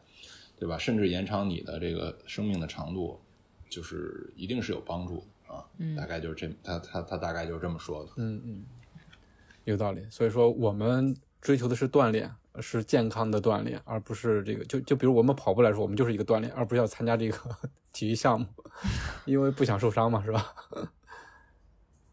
[0.58, 0.78] 对吧？
[0.78, 3.20] 甚至延长你的这个生命的长度，
[3.68, 5.62] 就是一定是有帮助的啊。
[5.76, 8.12] 嗯大概就是这，他他他大概就是这么说的。
[8.16, 8.64] 嗯嗯，
[9.64, 10.00] 有道理。
[10.08, 14.64] 所以说，我们追求的是锻炼，是健康的锻炼，而不是这个。
[14.64, 17.36] 就就比如我们跑步来说，我们就是一个锻炼，而不是要参加这个
[17.92, 18.46] 体育项目，
[19.26, 20.54] 因为不想受伤嘛，是吧？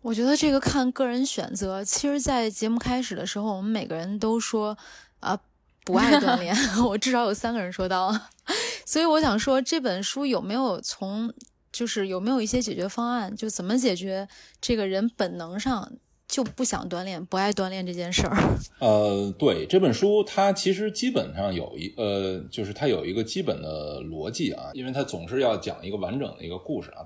[0.02, 1.84] 我觉得这个看个人选择。
[1.84, 4.78] 其实，在节目开始的时候，我们每个人都说
[5.20, 5.38] 啊、
[5.84, 6.56] 不爱锻炼，
[6.88, 8.18] 我至少有三个人说到。
[8.86, 11.34] 所以我想说，这本书有没有从
[11.72, 14.28] 就是有没有一些解决方案，就怎么解决
[14.62, 15.92] 这个人本能上
[16.28, 18.38] 就不想锻炼、不爱锻炼这件事儿？
[18.80, 27.06] 呃，对这本书，它其实基本上有一呃，就是它有一个基本的逻辑啊，因为它总是要讲一个完整的一个故事啊。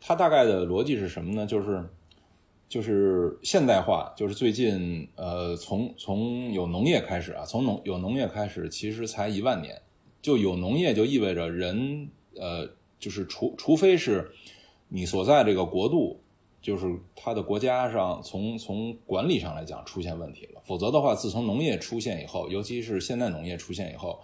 [0.00, 1.46] 它大概的逻辑是什么呢？
[1.46, 1.82] 就是
[2.68, 9.80] 就是现代化，就是最近呃，从从有农业开始啊，从农有农业开始，其实才一万年，
[10.20, 14.32] 就有农业就意味着人呃，就是除除非是
[14.88, 16.20] 你所在这个国度，
[16.60, 20.60] 就是它的国家上从从管理上来讲出现问题了。
[20.64, 24.20] 否则的话，自从农业出现以后，尤其是现代农业出现以后，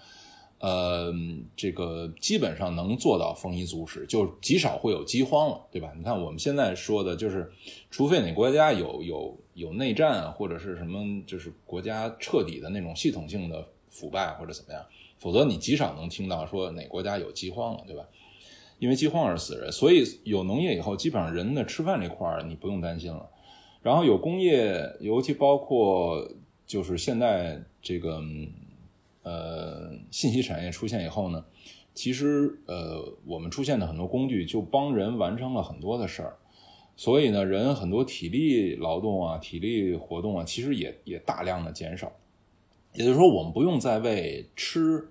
[0.62, 1.12] 呃，
[1.56, 5.92] 这个基本上能做到丰衣足食，就极少会有饥荒了，对吧？
[5.96, 7.50] 你看我们现在说的就是，
[7.90, 14.80] 除非哪国家有有有内战或者是什么，就是国家彻底的那种系统性的腐败或者怎么样，
[15.18, 18.04] 否则你极少能听到说哪国家有饥荒了，对吧？
[18.78, 23.28] 因为饥荒而死人，所以有农业以后，基本上人的吃饭这块儿你不用担心了。
[23.82, 26.30] 然后有工业，尤其包括
[26.64, 28.22] 就是现在这个
[29.22, 31.44] 呃信息产业出现以后呢，
[31.94, 36.36] 其实呃我们出现的很多工具就帮人完成了很多的事儿，
[36.96, 42.12] 所以呢人很多体力劳动啊、体力活动啊，其实也也大量的减少。
[42.94, 45.08] 也就是说，我们不用再为吃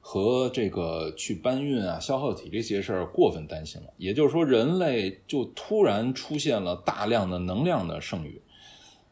[0.00, 3.86] 和这个去搬运啊、消耗体力这些事儿过分担心了。
[3.98, 8.42] 也就是说，人类就突然出现了大量的能量的剩余。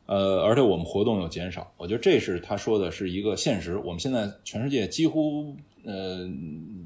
[0.08, 3.76] 呃，而且我们活动又减少，我觉得这是他说的是一个现实。
[3.76, 5.54] 我们现在全世界几乎，
[5.84, 6.26] 呃，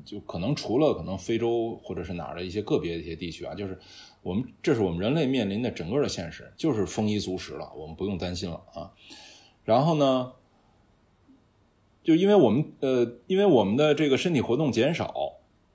[0.05, 3.79] 就可能除了可能非洲或者是哪儿的一些个别的一些地区啊，就是
[4.23, 8.91] 我们这是我们人类面临的整个的现实，就是丰衣足食了，我们不用担心了啊。
[9.65, 10.33] 然后呢，
[12.03, 15.35] 就因为我们呃，因为我们的这个身体活动减少。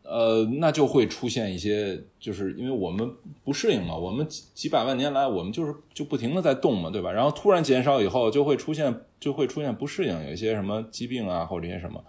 [0.10, 3.12] 呃，那就会出现一些，就是因为我们
[3.44, 7.12] 不适应嘛，我们几几百万年来，我们就是就不停的在动嘛，对吧？
[7.12, 12.02] 然后突然减少以后，就会出现就会出现不适应，有一些什么疾病啊，或者一些什么，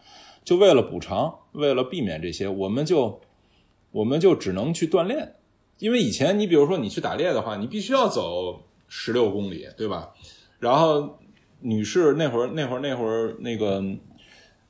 [0.45, 3.21] 就为了补偿，为了避免这些，我们就
[3.91, 5.35] 我们就只能去锻炼，
[5.81, 10.11] 因为以前你比如说你去打猎的话，你必须要走十六公里，对吧？
[10.61, 11.19] 然后
[11.63, 13.83] 女士那会儿那会儿那会儿那个。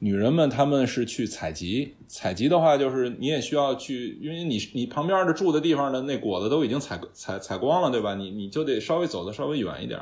[0.01, 8.14] 女人们她们是去采集，采集的话就是你也需要去，因为你你旁边的住的地方的那果子都已经采采采光了，对吧？
[8.14, 10.01] 你你就得稍微走的稍微远一点，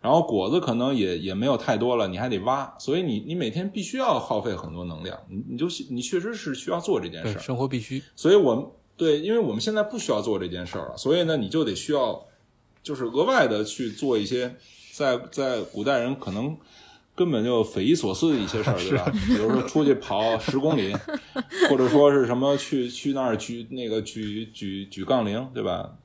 [0.00, 8.02] 然后果子可能也也没有太多了，你还得挖，所以你你每天必须要耗费很多能量，你你就你确实是需要做这件事儿，生活必须。
[8.16, 8.66] 所以我们
[8.96, 12.26] 对，因为我们现在不需要做这件事儿了，所以呢，你就得需要
[12.82, 14.56] 就是额外的去做一些，
[14.92, 16.56] 在在古代人可能。
[17.18, 19.12] 根本就匪夷所思的一些事儿， 对吧？
[19.26, 20.94] 比如说出去跑十公里，
[21.68, 25.96] 或者说是什么去去那儿举那个举举举杠铃，对吧？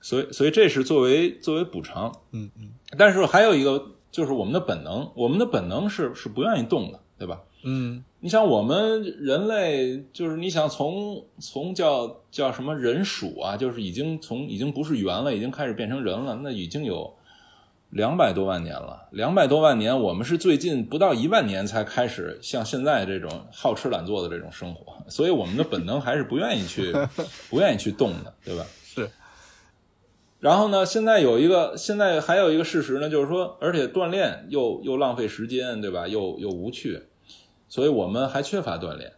[0.00, 2.68] 所以所以这是作为作为补偿，嗯嗯。
[2.96, 7.40] 但是还有一个就是我们的本能，我们的本能是是不愿意动的，对吧？
[7.64, 8.04] 嗯。
[8.20, 17.12] 你想我们人类就是你想从从叫叫什么人鼠啊，就是已经从已经不是猿了，已经开始变成人了，那已经有。
[17.92, 26.90] 两百多万年了，两百多万年，我们是最近不到一万年才开始像现在这种好吃懒做的这种生活，所以我们的本能还是不愿意去，
[27.50, 28.64] 不愿意去动的，对吧？
[28.82, 29.10] 是。
[30.40, 36.08] 然后呢，现在有一个，现在还有一个事实呢，就是说，而且锻炼又又浪费时间，对吧？
[36.08, 36.98] 又又无趣，
[37.68, 39.12] 所以我们还缺乏锻炼，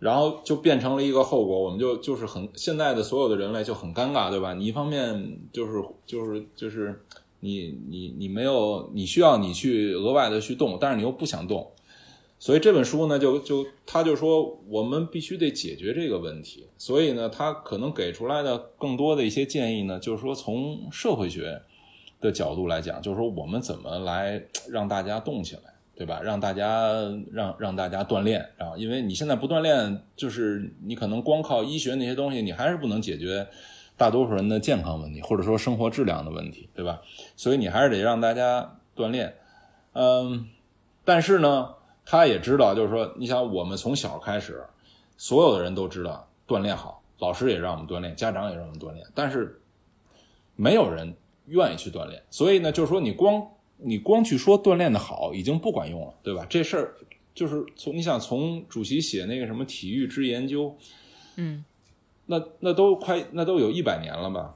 [0.00, 4.52] 然后就变成了一个后果，我们就就是很现在的所有的人类就很尴尬，对吧？
[4.54, 7.00] 你一方面就是就是就是。
[7.40, 11.70] 你你你没有，你需要你去额外的去动，但是你又不想动，
[12.38, 21.62] 所以这本书呢，就就他就说我们必须得解决这个问题，所以呢，他可能给出来的更多的一些建议呢，就是说从社会学
[22.20, 25.62] 的角度来讲，就是说我们怎么来让大家动起来，
[25.96, 26.20] 对吧？
[26.22, 26.92] 让大家
[27.32, 33.46] 让让大家锻炼，然后因为你现在不锻炼，就是你可能光靠医学那些东西，你还是不能解决。
[34.00, 37.02] 大多数人的健康问题，或者说生活质量的问题，对吧？
[37.36, 39.34] 所以你还是得让大家锻炼，
[39.92, 40.48] 嗯，
[41.04, 41.74] 但是呢，
[42.06, 44.64] 他也知道，就是说，你想，我们从小开始，
[45.18, 49.60] 所有的人都知道锻炼好，老师也让我们锻炼，家长也让我们锻炼，但是
[50.56, 51.14] 没有人
[51.48, 52.22] 愿意去锻炼。
[52.30, 53.46] 所以呢，就是说，你光
[53.76, 56.46] 你光去说锻炼的好，已经不管用了，对吧？
[56.48, 56.94] 这事儿
[57.34, 60.74] 就是从你想从主席写那个什么体育之研究，
[61.36, 61.62] 嗯。
[62.30, 64.54] 那那都快那都有一百年了吧，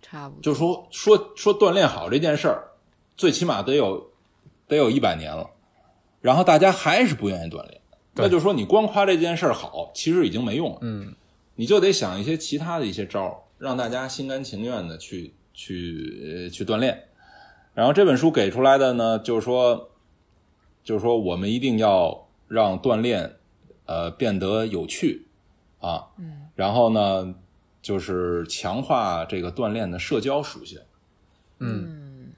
[0.00, 0.42] 差不多。
[0.42, 2.68] 就说说说锻炼好这件事儿，
[3.14, 4.10] 最起码得有
[4.66, 5.50] 得有一百年了，
[6.22, 7.78] 然后大家还是不愿意锻炼，
[8.14, 10.78] 那就说你光夸这件事儿好，其实已经没用了。
[10.80, 11.14] 嗯，
[11.56, 17.04] 你就得想一些其他的一些招儿，让大家心甘情愿的去去去锻炼。
[17.74, 19.90] 然后这本书给出来的呢，就是说，
[20.82, 23.36] 就是说我们一定要让锻炼
[23.84, 25.26] 呃变得有趣
[25.80, 26.08] 啊。
[26.16, 26.48] 嗯。
[26.60, 27.34] 然后呢，
[27.80, 30.78] 就是强化这个锻炼的社交属性。
[31.58, 32.32] 嗯，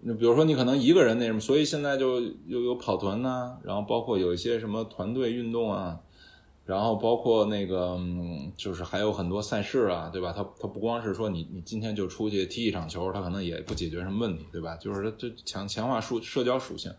[0.00, 5.98] 那比如说你可能一个人那什么，所以现在就又有跑团呐，然后包括有一些什么团队运动啊，
[6.66, 10.34] 然后包括那个，嗯就是还有很多赛事啊，对吧？
[10.36, 14.76] 它它不光是说你你今天就出去踢一场球，它可能也不解决什么问题，对吧？
[14.76, 16.92] 就是它这强强化属社交属性。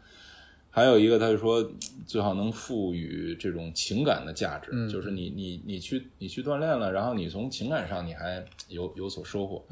[0.77, 1.67] 还有一个，他就说
[2.05, 9.65] 最好能赋予这种情感的价值，嗯就是你你你去你去锻炼了，然后你从情感上你还有有所收获。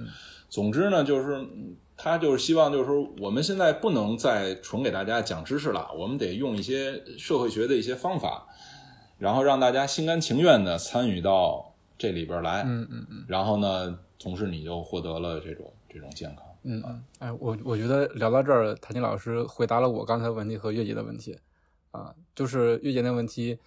[0.49, 8.47] 总之呢，就是嗯他就是希望就是说我们现在不能再纯给大家讲知识了，我们得用一些社会学的一些方法，
[9.19, 12.63] 然后让大家心甘情愿的参与到这里边来。
[12.65, 16.44] 嗯嗯嗯然后呢，同时你就获得了这种这种健康。
[16.67, 21.37] 嗯嗯，哎，我我觉得聊到这儿，谭晶老师回答了我刚才的问题和月姐的问题，
[21.91, 23.57] 啊，就是月姐那问题，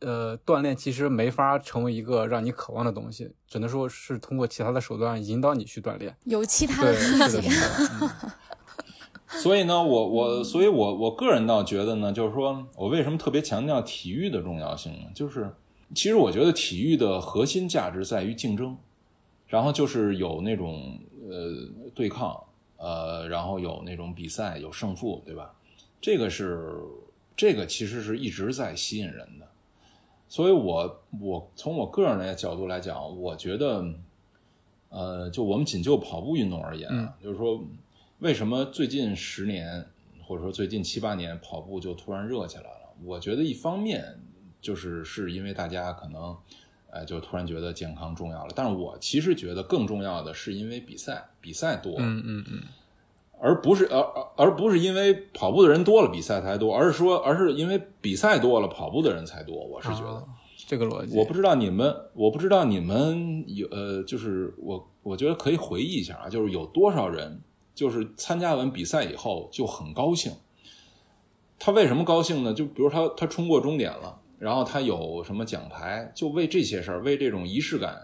[0.00, 6.16] 呃，锻炼其实没法成为一个让你渴望的东西，只能说是通过其他的手段引导你去锻炼。
[6.24, 7.48] 有其他对，的是的，自己。
[7.50, 8.30] 是的，嗯
[9.42, 15.10] 所以呢，我我所以我我个人倒觉得呢，就是说我为什么特别强调体育的重要性呢？
[15.14, 15.50] 就是
[15.94, 18.74] 其实我觉得体育的核心价值在于竞争，
[19.46, 22.42] 然后就是有那种呃对抗，
[22.76, 25.54] 呃，然后有那种比赛，有胜负，对吧？
[26.00, 26.80] 这个是
[27.36, 29.46] 这个其实是一直在吸引人的。
[30.28, 33.82] 所以我我从我个人的角度来讲，我觉得，
[34.90, 37.64] 呃，就我们仅就跑步运动而言啊，就是说，
[38.18, 39.86] 为什么最近十年
[40.22, 42.94] 或者说最近七八年跑步就突然热起来了？
[43.04, 44.20] 我觉得一方面
[44.60, 46.36] 就是是因为大家可能，
[46.90, 52.62] 呃，就突然觉得健康重要了，但是我其实觉得更重要的是因为比赛比赛多，嗯嗯嗯，
[53.40, 59.56] 而不是而而而不是因为跑步的人多了比赛才多，而是说而是因为比赛多了跑步的人才多。
[59.56, 60.24] 我是觉得，啊
[60.66, 67.40] 这个逻辑，我不知道你们，我不知道你们有呃，就是我我觉得可以回忆一下啊，就是有多少人
[67.74, 70.32] 就是参加完比赛以后就很高兴。
[71.58, 72.52] 他为什么高兴呢？
[72.52, 77.96] 就比如他他冲过终点了，然后他有什么奖牌，就为这些事儿，为这种仪式感，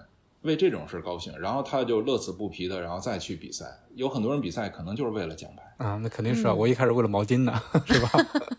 [0.43, 3.67] 为这种事儿高兴，然后他就乐此不疲的，然后再去比赛。
[3.95, 5.63] 有很多人比赛可能就是为了奖牌。
[5.85, 7.53] 啊，那肯定是啊，我一开始为了毛巾呢，
[7.87, 8.11] 是吧？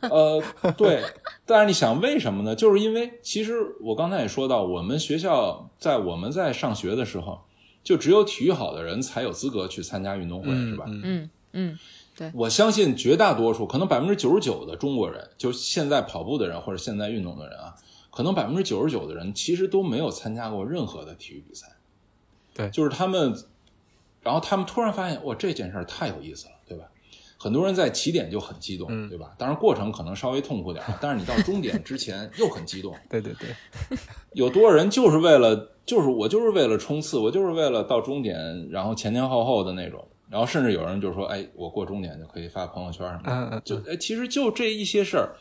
[0.09, 0.41] 呃，
[0.77, 1.03] 对，
[1.45, 2.55] 但是你想为什么呢？
[2.55, 7.41] 就是因为其实我刚才也说到，我们学校在我们在上学的时候，
[7.83, 10.85] 就只有体育好的人才有资格去参加运动会，是吧？
[10.87, 11.79] 嗯嗯嗯，
[12.33, 17.75] 我相信绝大多数，可能百分之九十九的中国人，就现在跑步的人或者现在运动的人啊，
[18.09, 21.67] 可能百分之九十九的人其实都没有参加过任何的体育比赛。
[22.53, 23.35] 对就是他们，
[24.21, 26.85] 然后他们突然发现，哇，这件事儿太有意思了，对吧？
[27.37, 29.35] 很多人在起点就很激动，嗯对吧？
[29.37, 32.95] 当然过程可能稍微痛苦点儿，但是你到终点之前又很激动。
[33.09, 33.97] 对对对，
[34.31, 40.07] 有多少人就是为了，就是我就是为了冲刺，我就是为了到终点，然后前前后后的那种。
[40.35, 43.61] 然后甚至有人就说，哎，我过终点就可以发朋友圈什么的。
[43.61, 45.33] 就哎，其实就这一些事儿，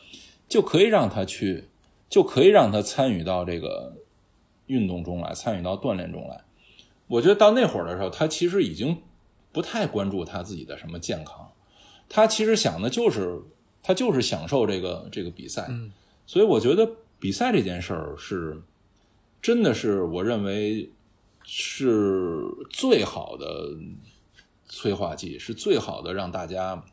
[0.47, 1.65] 就可以让他去，
[2.07, 3.93] 就可以让他参与到这个
[4.67, 6.45] 运动中来，参与到锻炼中来。
[7.07, 8.97] 我觉得到那会儿的时候，他其实已经
[9.51, 11.51] 不太关注他自己的什么健康，
[12.07, 13.41] 他其实想的就是
[13.83, 15.65] 他就是享受这个这个比赛。
[15.67, 15.91] 嗯
[16.25, 16.89] 所以我觉得
[17.19, 18.61] 比赛这件事儿是
[19.41, 20.89] 真的是我认为
[21.43, 22.39] 是
[22.69, 23.45] 最好的
[24.67, 26.83] 催化剂，是最好的让大家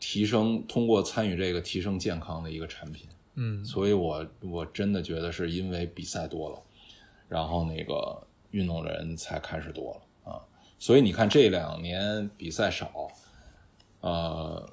[0.00, 3.08] 提升通过参与这个提升健康的一个产品。
[3.40, 6.60] 嗯所以我我真的觉得是因为比赛多了，
[7.28, 10.42] 然后那个运动人才开始多了啊。
[10.76, 13.08] 所以你看这两年比赛少，
[14.00, 14.68] 呃，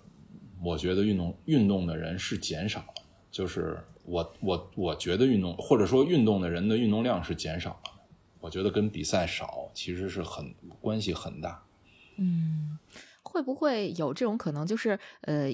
[0.63, 7.91] 我觉得运动运动的人是减少了，就是我我我觉得运动或者说运动的人的运动量是减少了，
[8.39, 11.63] 我觉得跟比赛少其实是很关系很大。
[12.17, 12.77] 嗯，
[13.23, 14.65] 会不会有这种可能？
[14.65, 15.49] 就是呃，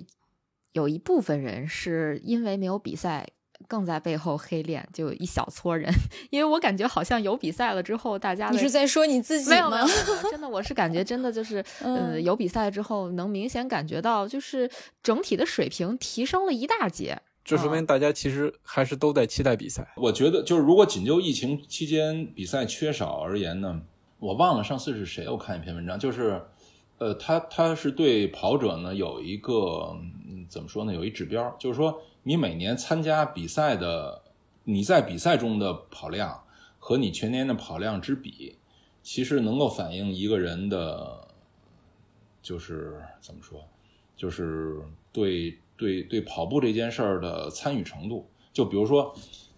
[0.74, 3.28] 有一部分人是因为没有比赛，
[3.68, 5.92] 更在背后黑练，就有一小撮人。
[6.32, 9.92] 因为我感觉好像有比赛了之后，大家你是在说你自己没有没有吗？
[9.92, 14.70] 没有没有真的，我是感觉真的就是， 呃，嗯有比赛之后，能明显感觉到，就是
[15.04, 17.20] 整体的水平提升了一大截。
[17.44, 19.92] 这说明大家其实还是都在期待比赛。
[19.98, 23.82] 我觉得就是如果仅就疫情期间比赛缺少而言呢，
[24.22, 26.40] 我忘了上次是谁，我看一篇文章，就是，
[27.00, 29.98] 呃，他他是对跑者呢有一个
[30.30, 34.22] 嗯怎么说呢，有一指标，就是说你每年参加比赛的，
[34.64, 36.44] 你在比赛中的跑量
[36.78, 38.58] 和你全年的跑量之比，
[39.02, 41.28] 其实能够反映一个人的，
[42.44, 43.60] 就是怎么说，
[44.16, 48.30] 就是对对对跑步这件事儿的参与程度。
[48.54, 49.12] 就比如说，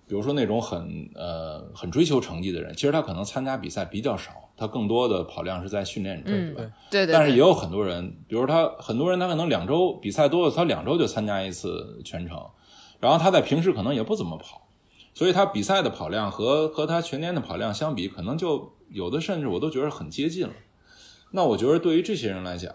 [0.07, 6.71] 比如说那种很呃很追求成绩的人，其实他可能参加比赛比较少，他更多的跑量是在训练中，嗯对吧？
[6.89, 12.41] 对对，对但是也有很多人，比如他很多人他可能两周比赛多了，他两周就参加一次全程，
[13.01, 14.69] 然后他在平时可能也不怎么跑，
[15.13, 20.53] 所以他比赛的跑量和和他全年的跑量相比，可能就有的甚至我都觉得很接近了。
[21.31, 22.71] 那我觉得对于这些人来讲，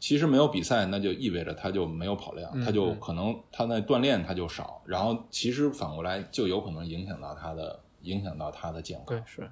[0.00, 9.22] 其实没有比赛，那就意味着他就没有跑量，嗯他就可能他那锻炼他就少，然后其实反过来就有可能影响到他的影响到他的健康对。
[9.26, 9.50] 是，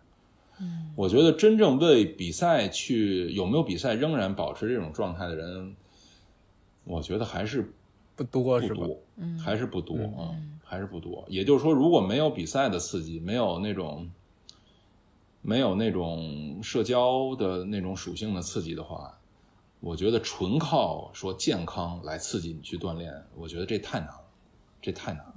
[0.96, 5.76] 我觉得真正为比赛去有没有比赛仍然保持这种状态的人，
[6.84, 7.72] 我觉得还是
[8.16, 8.74] 不多是吧？
[8.74, 10.34] 不多，嗯还是不多嗯啊、
[10.64, 11.24] 还是不多。
[11.28, 14.10] 也就是说，如果没有比赛的刺激，没有那种
[15.40, 19.16] 没有那种社交的那种属性的刺激的话，
[19.80, 24.20] 我觉得纯靠说健康来刺激你去锻炼，我觉得这太难了，
[24.82, 25.34] 这太难了。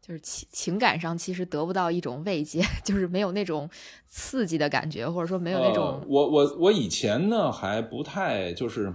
[0.00, 3.68] 就是情情感上其实得不到一种慰藉， 就是没有那种
[4.08, 8.92] 刺激的感觉，或者说没有那种呃、我我我以前呢还不太就是，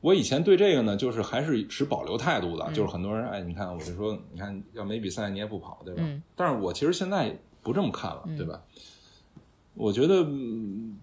[0.00, 6.02] 我以前对这个呢就是还是持保留态度的，嗯就是很多人哎，你看我就说，你看要没比赛你也不跑，对吧？
[6.04, 8.60] 嗯但是我其实现在不这么看了，嗯对吧？
[9.74, 10.98] 我觉得，嗯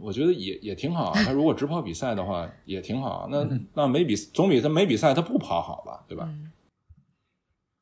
[0.00, 1.22] 我觉得也也挺好啊。
[1.24, 3.28] 他如果只跑比赛的话，也挺好啊。
[3.30, 6.26] 那 那没比总比他没比赛他不跑好吧，对吧？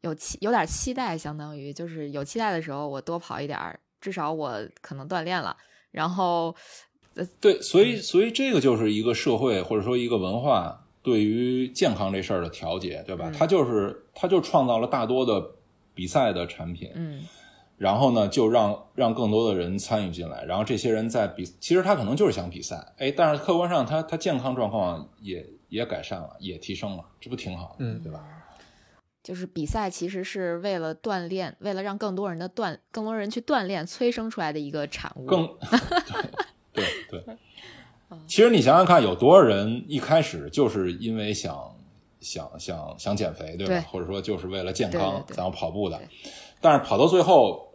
[0.06, 5.56] 嗯有期有点期待，相当于就是有期待的时候，我多跑一点儿，至少我可能锻炼了。
[5.90, 6.54] 然后，
[7.40, 13.30] 对，所以所以这个就是一个社会或者说一个文化对于健康这事儿的调节，对吧？
[13.30, 15.42] 嗯它就是它就创造了大多的
[15.94, 17.24] 比赛的产品，嗯
[17.78, 28.24] 然后呢，就让让更多的人参与进来，然后这些人在比，其实他可能就是想比赛，哎，但是客观上他他健康状况也也改善了，也提升了，这不挺好的，嗯对吧？
[29.26, 35.26] 就是比赛其实是为了锻炼，为了让更多人的锻，更多人去锻炼催生出来的一个产物。
[35.26, 35.44] 更
[36.72, 37.36] 对对对。
[38.28, 41.74] 其实你想想看，有多少人一开始就是因为想
[42.20, 43.74] 想想想减肥，对吧？
[43.74, 46.00] 对或者说就是为了健康对对对想要跑步的，
[46.60, 47.68] 但是跑到最后，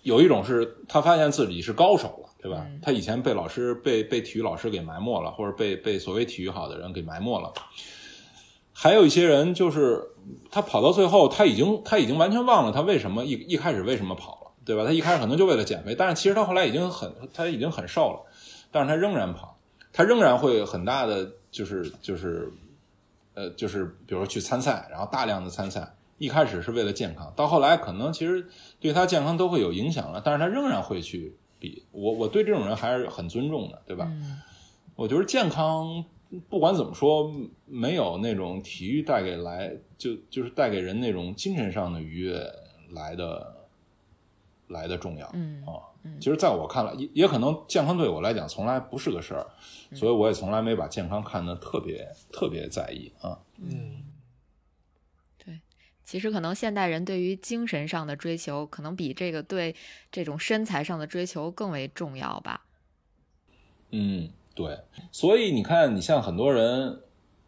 [0.00, 2.64] 有一种是他发现自己是高手了，对吧？
[2.66, 7.52] 嗯他以前被老师被被体育老师给埋没了，或者被被所谓体育好的人给埋没了。
[8.72, 10.02] 还有一些人就是
[10.50, 14.84] 他跑到最后，他已经他已经完全忘了他为什么一一开始为什么跑了，对吧？
[14.84, 18.20] 他一开始可能就为了减肥，但是其实他后来已经很他已经很瘦了，
[18.70, 19.58] 但是他仍然跑，
[19.92, 22.52] 他仍然会很大的就是就是
[23.34, 28.46] 呃就是比如说去参赛，然后大量的参赛，一开始是为了健康，到后来可能其实
[28.80, 31.84] 对他健康都会有影响了，但是他仍然会去比。
[31.90, 34.06] 我我对这种人还是很尊重的，对吧？
[34.08, 34.40] 嗯
[34.94, 36.04] 我觉得健康
[36.48, 37.32] 不管怎么说，
[37.66, 42.44] 没有那种体育带给来就就是带给人那种精神上的愉悦
[42.90, 43.68] 来的
[44.68, 45.30] 来的重要。
[45.34, 49.46] 嗯啊，其实在我看来，也也可能健康对我来讲从来不是个事儿，
[49.94, 53.38] 所以我也从来没把健康看得特别特别在意啊。
[53.58, 54.02] 嗯，
[55.44, 55.60] 对，
[56.04, 59.76] 其实可能现代人对于精神上的追求，可能比这个对
[60.10, 62.64] 这种身材上的追求更为重要吧。
[63.90, 64.78] 嗯，对，
[65.10, 67.00] 所以你看，你像很多人，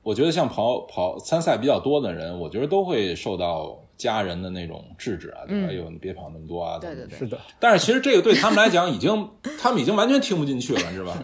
[0.02, 5.66] 我觉得像跑跑参赛比较多的人，我觉得都会受到家人的那种制止啊，对吧？
[5.66, 9.28] 嗯哎呦，你别跑那么多啊，对对对是的，但是其实这个对他们来讲，已经
[9.60, 11.22] 他们已经完全听不进去了，你知道吧？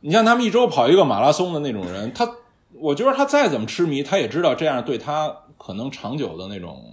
[0.00, 2.30] 你像他们一周跑一个马拉松的那种人，他
[2.74, 6.84] 我觉得他再怎么痴迷，他也知道这样对他可能长久的那种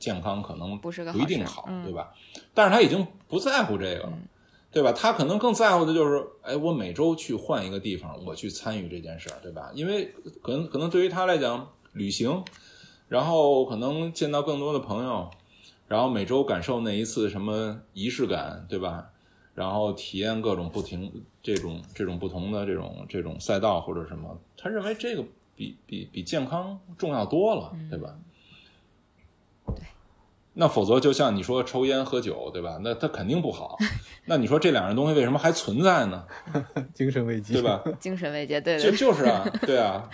[0.00, 2.12] 健康可能不是个不一定好，好嗯对吧？
[2.52, 4.12] 但是他已经不在乎这个了。
[4.70, 4.92] 对吧？
[4.92, 9.70] 他可能更在乎的就是，哎，我每周去换一个地方，我去参与这件事儿，对吧？
[9.74, 10.12] 因为
[10.42, 12.44] 可能可能对于他来讲，旅行，
[13.08, 15.30] 然后可能见到更多的朋友，
[15.88, 19.10] 然后每周感受那一次什么仪式感，对吧？
[19.54, 25.24] 然后体验各种不停这种这种不同的这种这种赛道或者什么，他认为这个
[25.56, 28.14] 比比比健康重要多了，对吧？
[30.60, 32.80] 那否则就像你说抽烟喝酒，对吧？
[32.82, 33.76] 那他肯定不好。
[34.26, 36.24] 那你说这两样东西为什么还存在呢？
[36.92, 37.80] 精神危机，对吧？
[38.00, 40.10] 精神慰藉，对就对就是啊，对啊，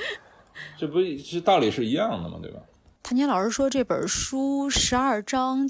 [0.78, 2.60] 这不这道理是一样的嘛，对吧？
[3.02, 5.68] 谭杰老师说，这本书十二章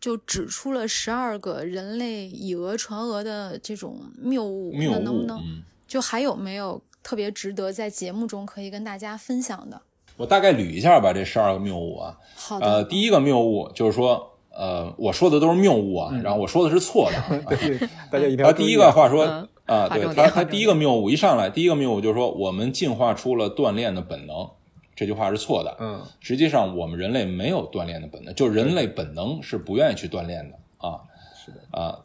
[0.00, 9.82] 就指出了十二个人类以讹传讹的这种谬误，谬误，那能不能嗯，就还有没有特别值得在节目中可以跟大家分享的？
[10.16, 12.16] 我大概捋一下吧，这十二个谬误啊。
[12.36, 17.42] 好的，呃，第一个谬误就是说，呃，我说的都是谬误啊，然后我说的是错的啊。
[17.50, 17.78] 对，
[18.10, 24.48] 大家一定要他第一个话说嗯啊，划对他他第一个谬误一上来，第一个谬误就是说我们进化出了锻炼的本能，
[24.94, 25.76] 这句话是错的。
[25.80, 30.56] 嗯，实际上我们人类没有锻炼的本能，就人类本能是不愿意去锻炼的
[30.86, 31.00] 啊。
[31.44, 31.98] 是的啊，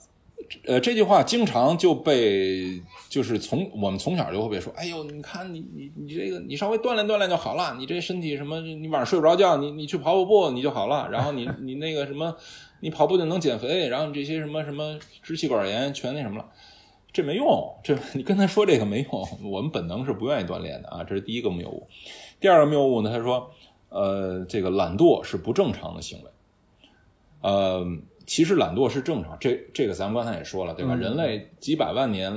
[0.65, 12.35] 呃，这句话经常就被就是从我们从小就会被说，哎呦，你看你你你这个你稍微锻炼锻炼就好了，你这身体什么，你晚上睡不着觉，你你去跑跑步你就好了，然后你你那个什么，
[12.79, 16.45] 你跑步就能减肥，然后你这些什么什么支气管炎全那什么了，
[17.11, 21.87] 这没用，这你跟他说这个没用，我们本能是不愿意锻炼的啊，这是第一个谬误。
[22.39, 23.51] 第二个谬误呢，他说，
[23.89, 26.31] 呃，这个懒惰是不正常的行为，
[27.41, 27.85] 呃。
[28.29, 30.93] 其实懒惰是正常，这这个咱们刚才也说了，对吧？
[30.93, 32.31] 人类几百万年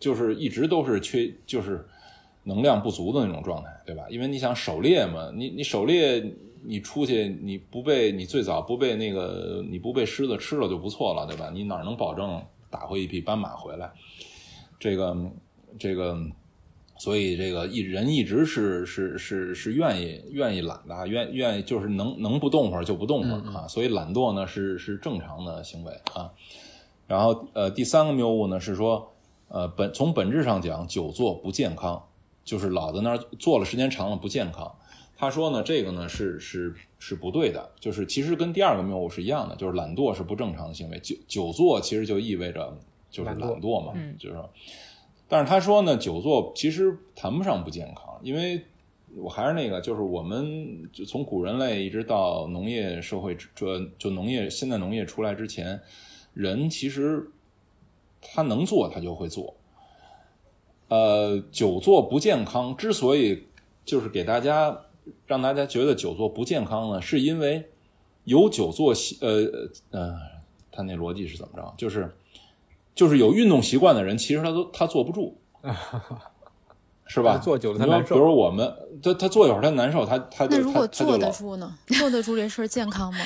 [0.00, 1.86] 就是一直都是缺，就是
[2.42, 4.06] 能量不足的那种状态，对吧？
[4.08, 6.24] 因为你想狩猎嘛，你你狩猎，
[6.62, 11.50] 你出去你不被你最早不被那个你不被狮子吃了就不错了，对吧？
[11.52, 13.92] 你哪能保证打回一匹斑马回来？
[14.80, 15.14] 这个
[15.78, 16.18] 这个。
[16.96, 23.66] 所以这个一人一直是是是是愿意愿意懒的，愿愿意就是能能不动会儿就不动会儿啊。
[23.66, 26.30] 所以懒惰呢是是正常的行为啊。
[27.08, 29.12] 然后呃第三个谬误呢是说
[29.48, 32.00] 呃本从本质上讲久坐不健康，
[32.44, 34.72] 就是老在那儿坐了时间长了不健康。
[35.16, 40.98] 他说呢这个呢是是是不对的，就是其实跟第二个谬误是一样的，就是懒惰是不正常的行为。
[41.00, 42.72] 久久坐其实就意味着
[43.10, 44.48] 就是懒惰嘛，就是说。
[45.34, 48.64] 但是他说呢，久坐其实谈不上不健康，因为
[49.16, 55.80] 我还是那个，就是我们就从古人类一直到农业社会，这就农业现在农业出来之前，
[56.34, 57.32] 人其实
[58.22, 59.56] 他能做他就会做。
[60.86, 63.42] 呃，久坐不健康，之所以
[63.84, 64.82] 就是给大家
[65.26, 67.68] 让大家觉得久坐不健康呢，是因为
[68.22, 70.16] 有久坐习呃呃，
[70.70, 71.74] 他那逻辑是怎么着？
[71.76, 72.14] 就是。
[72.94, 75.36] 就是有运动习惯的人，其实他都他坐不住，
[77.06, 77.36] 是吧？
[77.38, 78.14] 坐久了他难受。
[78.14, 78.72] 比如我们，
[79.02, 81.74] 他他坐一会儿他难受，他他那如果坐得住呢？
[81.98, 83.20] 坐得住这事儿健康吗？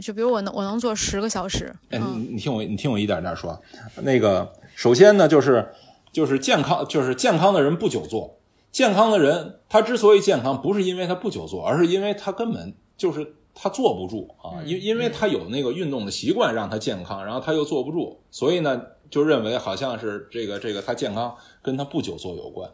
[0.00, 1.74] 就比如我能我能坐十个小时。
[1.90, 3.58] 哎，你你听我你听我一点点说。
[4.02, 5.72] 那个首先呢，就是
[6.12, 8.38] 就是健康，就是健康的人不久坐。
[8.70, 14.62] 健康的人他之所以健康，不是因为他不久坐，而是因为他根本就是他坐不住啊。
[14.64, 18.80] 因因为他有那个运动的习惯让他健康，然后他又坐不住，所以呢。
[19.10, 22.70] 就认为好像是这个这个他健康跟他不久坐有关，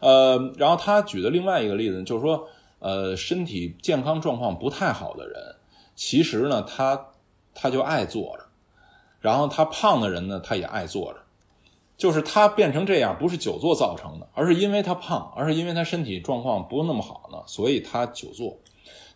[0.00, 5.56] 呃，然后他举的另外一个例子就是说，呃，身体健康状况不太好的人，
[5.94, 7.08] 其实呢他
[7.54, 8.44] 他就爱坐着，
[9.20, 11.20] 然后他胖的人呢他也爱坐着，
[11.96, 18.58] 就是他变成这样不是久坐造成的，而是因为他胖，而是因为他身体状况不那么好呢，所以他久坐。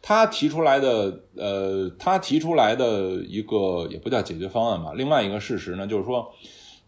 [0.03, 6.33] 他提出来的呃，他提出来的一个也不叫解决方案吧，另外一个事实呢就是说。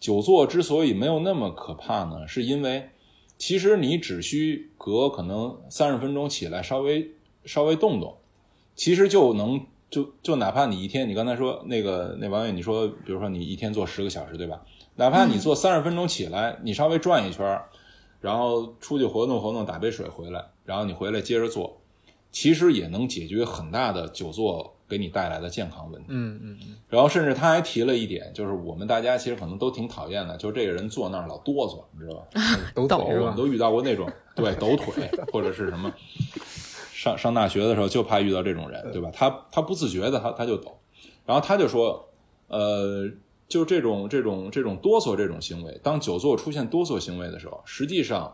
[0.03, 2.91] 久坐之所以没有那么可怕呢，是因为
[3.39, 7.09] 其实你只需隔可能三十分钟起来稍微
[7.45, 8.19] 稍微动动，
[8.75, 14.61] 其实就能就就哪怕你一天，你刚才说那个那网友你说，比如说你一天做十个小时，对吧？
[14.97, 17.63] 哪怕你做三十分钟起来，你稍微转一圈，
[18.21, 21.81] 然后出去活动活动，打杯水回来，然后你回来接着做，
[22.33, 24.75] 其实也能解决很大的久坐。
[24.93, 32.27] 给你带来的健康问题，嗯嗯嗯，然后甚至他还提了一点，就是我们大家其实可能都挺讨厌的，就是这个人坐那儿老哆嗦，你知道吧？
[32.75, 35.91] 抖抖我们都遇到过那种， 对，抖腿或者是什么。
[36.95, 39.11] 上上大学的时候就怕遇到这种人，对吧？
[39.13, 40.79] 他他不自觉的，他他就抖，
[41.27, 42.09] 然后他就说，
[42.47, 43.11] 呃，
[43.49, 48.33] 就这种这种这种哆嗦这种行为，当久坐出现哆嗦行为的时候，实际上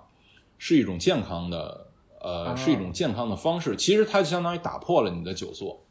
[0.59, 1.87] 是一种健康的，
[2.21, 3.75] 呃，是一种健康的方式。
[3.75, 5.83] 其实它就相当于打破了你的久坐。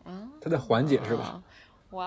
[0.47, 1.41] 它在缓解是吧？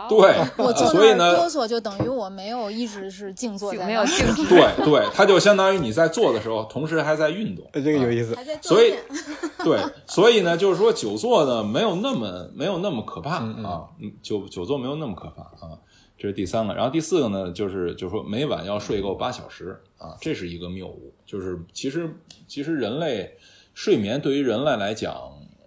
[0.09, 0.18] 对，
[0.59, 4.45] 我所以呢，哆嗦就等于我没有一直是静坐，没有静止。
[4.49, 7.66] 对对，它就相当于你在做的时候，同时还在运动。
[7.72, 8.36] 这个有意思。
[8.61, 8.95] 所以，
[9.64, 13.88] 对，所以呢，就是说久坐呢，没有那么没有那么可怕啊。
[13.99, 15.78] 嗯，久久坐没有那么可怕啊。
[16.18, 21.14] 这是第三个，然后第四个呢，就是就是说每晚要睡够八小时啊，这是一个谬误。
[21.24, 22.14] 就是其实
[22.47, 23.38] 其实人类
[23.72, 25.16] 睡眠对于人类来讲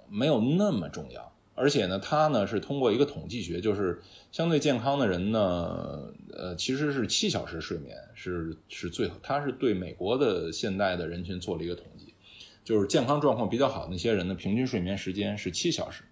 [0.08, 1.33] 没有那么重要。
[1.56, 4.02] 而且呢，它呢是通过一个统计学，就是
[4.32, 12.14] 相对健康的人呢，呃，其实是七小时睡眠是是最，它是对美国的现代的人群做了一个统计，
[12.64, 16.04] 就是健康状况比较好的那些人的平均睡眠时间是七小时。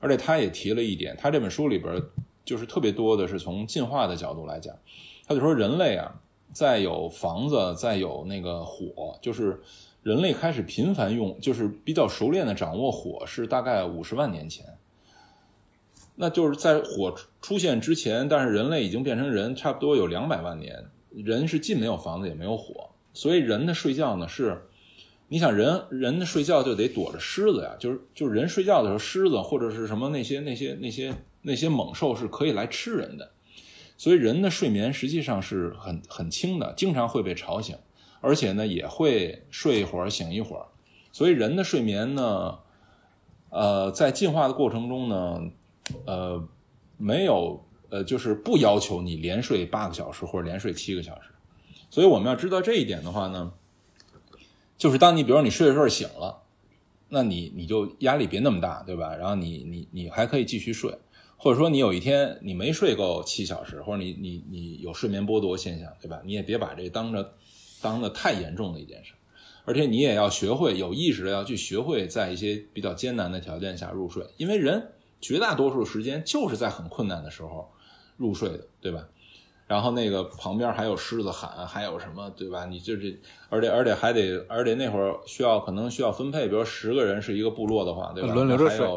[0.00, 2.02] 而且他也提了一点，他这本书里边
[2.44, 4.74] 就是特别多的是从进化的角度来讲，
[5.26, 6.20] 他就说人类啊，
[6.54, 9.60] 在有房子，在有那个火，就是。
[10.02, 14.64] 人类开始频繁用，就是比较熟练的掌握火，是大概五十万年前。
[16.16, 20.84] 那就是在火出现之前，但是人类已经变成人，差不多有两百万年。
[21.10, 24.62] 人是既没有房子也没有火，所以人的睡觉呢是，
[25.28, 33.32] 你想人人的睡觉就得躲着狮子呀，就是就是人睡觉的时候，狮子或者是什么那些那些那些那些猛兽是可以来吃人的。
[33.96, 37.76] 所以人的睡眠实际上是很很轻的，经常会被吵醒，
[38.20, 40.66] 而且呢也会睡一会儿醒一会儿。
[41.12, 42.58] 所以人的睡眠呢，
[43.50, 45.40] 呃，在进化的过程中呢，
[46.06, 46.48] 呃，
[46.96, 51.30] 没有呃，就是不要求你连睡八个小时或者连睡七个小时。
[51.90, 53.52] 所以我们要知道这一点的话呢，
[54.78, 56.42] 就是当你比如说你睡着睡着醒了，
[57.08, 59.16] 那你你就压力别那么大，对吧？
[59.16, 60.96] 然后你你你还可以继续睡，
[61.36, 66.22] 或者说你有一天你没睡够七小时，或者你你你有睡眠剥夺现象，对吧？
[66.24, 67.34] 你也别把这当着
[67.80, 69.12] 当的太严重的一件事。
[69.64, 77.70] 而且你也要学会有意识的要去学会在一些比较艰难的条件下入睡，因为人绝大多数时间就是在很困难的时候
[78.16, 79.06] 入睡的，对吧？
[79.66, 82.64] 然后那个旁边还有狮子喊，还有什么，对吧？
[82.64, 83.16] 你就这，
[83.50, 88.34] 而且而且还得，而且那会儿需要可能需要分配，比如十个人是一个部落的话，对吧？
[88.34, 88.88] 轮流着睡，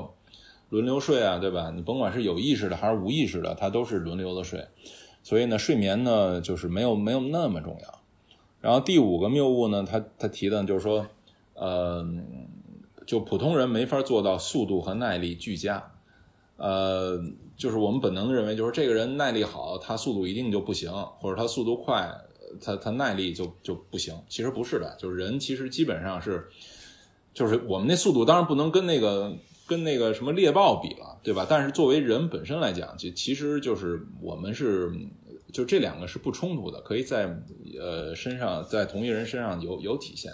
[0.70, 1.72] 轮流睡啊，对吧？
[1.76, 4.66] 你甭管是有意识的还是无意识的，它都是轮流的睡，
[5.22, 8.03] 所以呢，睡眠呢就是没有没有那么重要。
[8.64, 11.05] 然后第五个谬误呢，他他提的就是说，
[11.53, 12.01] 呃，
[13.05, 15.91] 就普通人没法做到速度和耐力俱佳，
[16.55, 17.22] 呃，
[17.57, 20.89] 就是我们本能认为，就是这个人耐力好，他速度一定就不行，
[21.20, 22.09] 或者他速度快，
[22.61, 24.18] 他他耐力就就不行。
[24.30, 26.47] 其实不是的，就是人其实基本上是，
[27.34, 29.36] 就是我们那速度当然不能跟那个
[29.68, 31.45] 跟那个什么猎豹比了，对吧？
[31.49, 34.89] 但是作为人本身来讲，就其实就是我们是。
[35.54, 37.34] 就这两个是不冲突的，可以在
[37.80, 40.34] 呃身上，在同一人身上有有体现。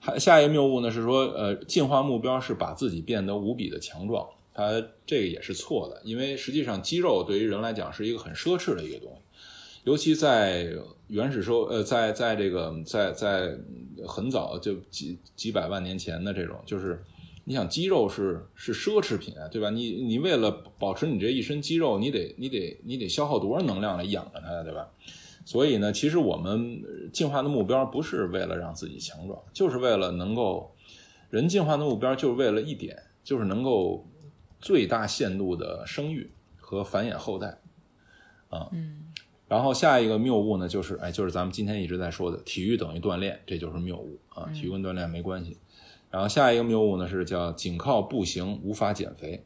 [0.00, 9.20] 还下一个谬误呢是说，呃，进化目标是把自己变得无比的强壮，它这个也是错的，因为实际上肌肉对于人来讲是一个很奢侈的一个东西，
[9.84, 10.68] 尤其在
[11.08, 13.56] 原始社呃，在在这个在在
[14.08, 17.00] 很早就几几百万年前的这种就是。
[17.44, 19.70] 你想肌肉是是奢侈品啊，对吧？
[19.70, 24.88] 你你为了保持你这一身肌肉，你得你得你得消耗多少能量来养着它，对吧？
[25.44, 26.82] 所以呢，其实我们
[27.12, 30.74] 进化的目标不是为了让自己强壮，就是为了能够
[31.28, 34.06] 人进化的目标就是为了一点，就是能够
[34.58, 37.58] 最大限度的生育和繁衍后代
[38.48, 38.70] 啊。
[38.72, 39.12] 嗯。
[39.46, 44.48] 然后下一个谬误呢，就是哎，就是咱们今天一直在说的体育等于锻炼，这就是谬误啊。
[44.54, 45.58] 体育跟锻炼没关系。
[46.14, 49.44] 然后下一个谬误呢是叫仅靠步行无法减肥，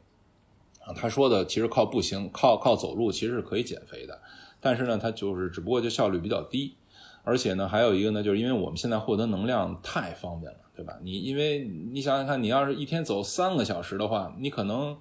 [0.85, 4.21] 啊，他说的其实靠步行、靠靠走路其实是可以减肥的，
[4.59, 6.75] 但是呢，它就是只不过就效率比较低，
[7.23, 10.95] 而且呢，还有一个呢，就是因为我们现在获得能量太方便了，对吧？
[11.01, 14.95] 你因为你想想看，你要是一天走三个小时的话，你可能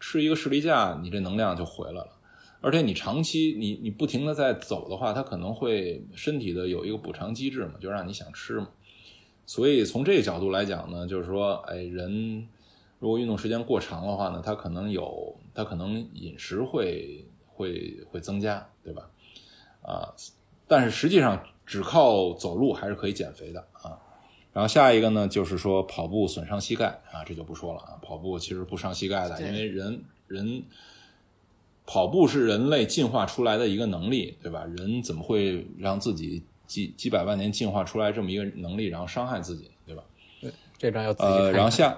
[0.00, 2.08] 吃一个士力架，你这能量就回来了，
[2.60, 8.70] 而且你长期你你不停的在走的话，它可能会身体的有一个补偿机制嘛，就让你想吃嘛。
[9.52, 12.48] 所以从这个角度来讲呢，就是说，哎，人
[12.98, 19.10] 如果运动时间过长的话呢，他可能有，他可能饮食会会会增加，对吧？
[19.82, 20.08] 啊，
[20.66, 24.00] 但是实际上只靠走路还是可以减肥的啊。
[24.54, 27.98] 然后下一个呢，就是说跑步损伤膝盖啊，这就不说了啊。
[28.00, 30.62] 跑步其实不伤膝盖的，因为人人
[31.84, 34.64] 跑步是人类进化出来的一个能力，对吧？
[34.64, 36.42] 人怎么会让自己？
[36.72, 40.02] 几几百万年进化出来这么一个能力，然后伤害自己，对吧？
[40.40, 41.90] 对，这张要自己呃，然后下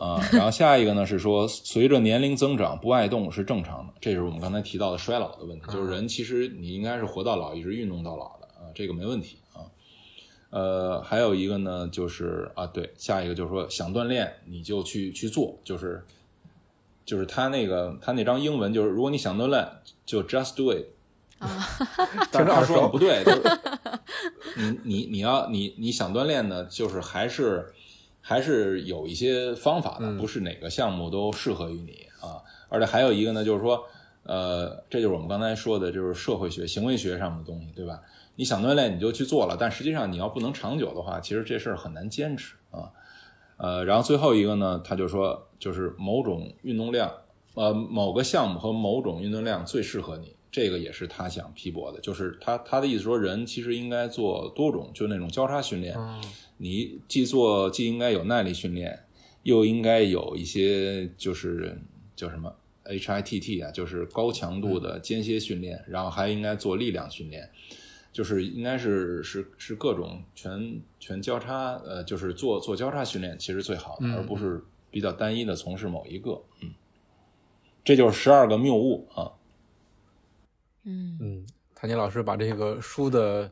[0.00, 5.66] 啊， 然后下一个呢是说，随着年龄增长，不爱动是正常的，这是我们刚才提到的衰老的问题。
[5.70, 9.68] 就是人其实你应该是活到老，一直运动到老的啊，这个没问题啊。
[10.48, 16.02] 呃，还有一个呢，就是啊，对，下一个就是说想锻炼你就去去做，就是
[17.04, 19.68] 就是他那个他那张英文就是，如果你想锻炼
[20.06, 20.86] 就 just do it。
[21.38, 21.48] 啊，
[22.32, 23.22] 但是他说的不对，
[24.56, 27.72] 你你你要你你想锻炼呢，就是还是
[28.20, 32.42] 还是有一些方法的，不是哪个项目都适合于你啊。
[32.68, 33.84] 而且还有一个呢，就是说，
[34.24, 38.00] 呃，这就是我们刚才说的，就是社会学、行为学上的东西，对吧？
[38.36, 42.92] 你想锻炼你就去做了，但实际上你要不能长久的话，其实这事儿很难坚持啊。
[43.56, 47.12] 呃，然后最后一个呢，他就说，就是某种运动量，
[47.58, 50.32] 呃，某个项目和某种运动量最适合你。
[50.50, 55.94] 这个也是他想批驳的，就是他他的意思说，人其实应该做多种，就那种交叉训练。
[56.56, 58.98] 你既做既应该有耐力训练，
[59.42, 61.78] 又应该有一些就是
[62.16, 62.54] 叫什么
[62.84, 67.50] HITT 啊，就是高强度的间歇训练，然后还应该做力量训练，
[68.10, 76.42] 就是应该是是是各种全全交叉，呃，就是做做交叉训练其实最好的，而不是比较单一的从事某一个。
[76.62, 76.70] 嗯，
[77.88, 79.32] 这就是十二个谬误啊。
[80.84, 83.50] 嗯嗯，谭杰老师把这个书的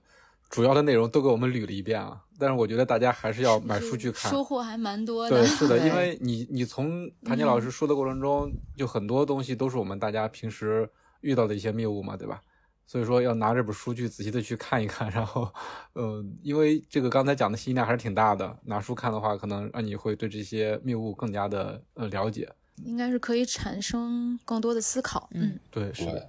[0.50, 5.30] 主要的内容都给我们捋了一遍啊，但是我觉得大家还是要买书去看，收获还蛮多的。
[5.30, 10.86] 对，是的，因为你你从谭杰老师说的过程中，就很多东西都是我们大家平时
[11.22, 12.42] 遇到的一些谬误嘛，对吧？
[12.84, 15.50] 所以说要拿这本书去仔细的去看一看，然后，
[15.94, 22.46] 呃，因为这个刚才讲的信息量还是挺大的，拿书看的话，可能让你会对这些谬误更加的呃了解。
[22.84, 25.28] 应该是可以产生更多的思考。
[25.32, 26.28] 嗯，对，是对的，，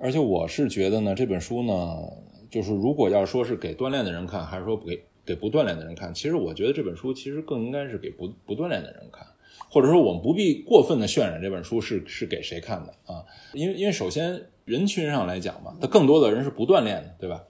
[0.00, 1.96] 而且我是觉得呢，这本书呢，
[2.50, 9.26] 就是如果要说是给锻炼的人看，还是说给给不锻炼的人看，其实我觉得这本书其实更应该是给不不锻炼的人看，
[9.68, 17.44] 或者说我们不必过分的渲染这本书是是给谁看的啊，因为因为首先人群上来讲嘛，它更多的人是不锻炼的，对吧？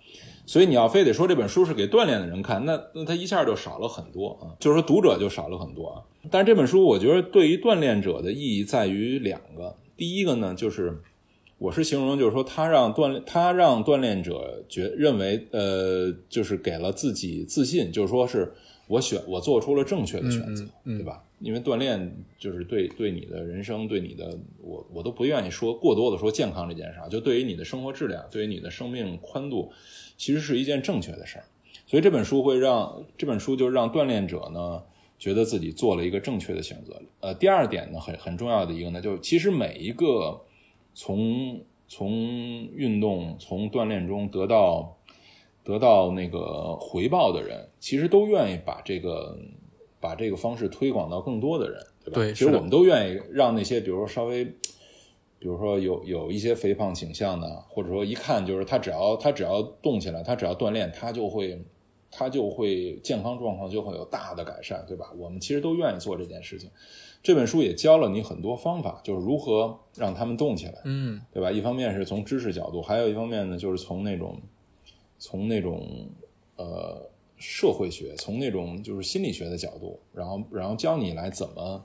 [0.48, 6.00] 所以你要非得说这本书是给锻炼的人看，那那他一下就少了很多啊，就是说读者就少了很多啊。
[6.30, 10.98] 但是这本书我觉得对于锻炼者的意义在于两个，第一个呢就是
[11.58, 18.50] 我是形容就是说他让锻炼他让锻炼者觉认为呃就是给了自己自信，就是说是
[18.86, 21.22] 我选我做出了正确的选择，嗯嗯嗯对吧？
[21.40, 29.70] 因为锻炼就是对对你的人生，对你的我我都不愿意说过多的说健康这件事儿，就对于你的生活质量，对于你的生命宽度，
[30.16, 31.44] 其实是一件正确的事儿。
[31.86, 34.82] 所以这本书会让这本书就让锻炼者呢
[35.18, 37.00] 觉得自己做了一个正确的选择。
[37.20, 40.40] 呃，第二点呢，很很重要的一个呢，就是其实每一个
[40.92, 42.10] 从从
[42.74, 44.98] 运动从锻炼中得到
[45.64, 49.38] 得到那个回报的人，其实都愿意把这个
[50.00, 52.14] 把这个方式推广到更多的人，对吧？
[52.14, 54.46] 对其实我们都愿意让那些比如说稍微。
[55.40, 61.64] 比如说有有一些肥胖倾向的，或者说一看就是他只要他只要动起来，他只要锻炼，他就会
[62.10, 65.12] 他就会健康状况就会有大的改善，对吧？
[65.16, 66.68] 我们其实都愿意做这件事情。
[67.22, 71.52] 这本书也教了你很多方法，就是如何让他们动起来，嗯对吧？
[71.52, 74.40] 一方面是从知识角度，还有一方面呢，就是从那种
[75.20, 75.86] 从那种
[76.56, 77.08] 呃
[77.38, 81.84] 社会学，从那种就是心理学的角度，然后然后教你来怎么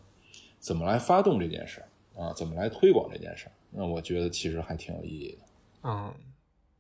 [0.59, 3.51] 怎么来发动这件事儿啊，怎么来推广这件事儿。
[3.71, 5.37] 那我觉得其实还挺有意义的。
[5.83, 6.13] 嗯，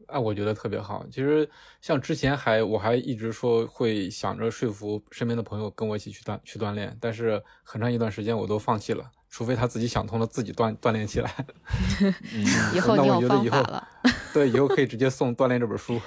[0.07, 1.05] 哎，我觉得特别好。
[1.11, 1.49] 其实
[1.81, 11.33] 像之前还我还一直说会想着说服身边的朋友跟我一起去锻去锻炼，但是很长一段时间我都放弃了，除非他自己想通了自己锻锻炼起来。
[12.01, 12.45] 嗯，
[12.75, 13.87] 以后那你有 方我觉得以后法了。
[14.33, 15.99] 对，以后可以直接送《锻炼》这本书。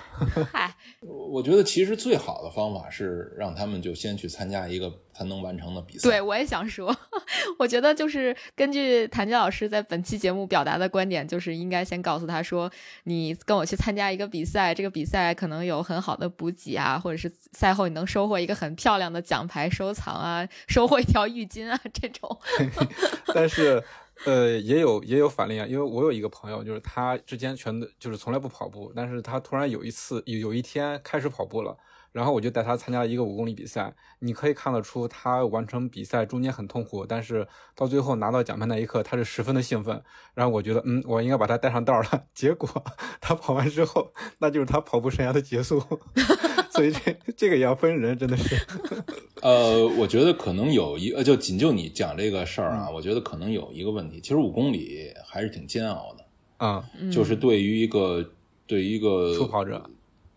[0.52, 0.74] 嗨，
[1.06, 6.08] 我觉得其实最好的方法是让他们就先去参加一个他能完成的比赛。
[6.08, 6.94] 对，我也想说，
[7.58, 12.70] 我觉得就是根据谭杰老师在本期节目表达的观点，就是应该先告诉他说，
[13.04, 22.38] 你跟我去参加一个比赛，这个比赛可能有很好的补给啊，或者是赛后你能收获一个很漂亮的奖牌收藏啊，收获一条浴巾啊，这种。
[23.34, 23.82] 但是，
[24.24, 31.76] 呃，也有也有反例啊，因为我有一个朋友，就是他之前全都就是从来不跑步，但是他突然有一次有有一天开始跑步了，
[32.12, 33.94] 然后我就带他参加了一个五公里比赛。
[34.20, 40.02] 你可以看得出他完成比赛中间很痛苦，但是到最后拿到奖牌那一刻，他是十分的兴奋。
[40.34, 42.24] 然后我觉得，嗯，我应该把他带上道了。
[42.34, 42.68] 结果
[43.20, 45.82] 他跑完之后，那就是他跑步生涯的结束。
[46.76, 48.56] 所以这这个也要分人，真的是。
[49.42, 56.24] 呃，我觉得可能有一呃，就仅就你讲这个事儿啊，我觉得可能有一个问题，其实五公里还是挺煎熬的，
[56.58, 58.30] 啊、就是对于一个
[58.66, 59.90] 对于一个初跑者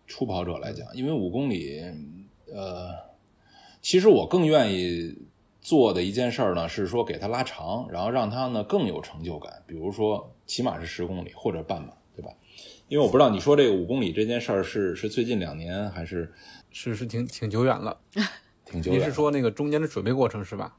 [0.08, 1.82] 初跑者来讲，因为五公里，
[2.54, 2.90] 呃，
[3.82, 5.16] 其实我更愿意
[5.62, 12.32] 做的一件事儿呢，是说给他拉长，然后让他呢更有成就感，比如说起码是十公里或者半马，对吧？
[12.90, 16.32] 因为我不知道你说这个五公里这件事儿是是最近两年还是
[16.72, 17.98] 是是挺 挺久远了。
[18.66, 19.06] 挺久远的？
[19.06, 20.76] 您是说那个中间的准备过程是吧？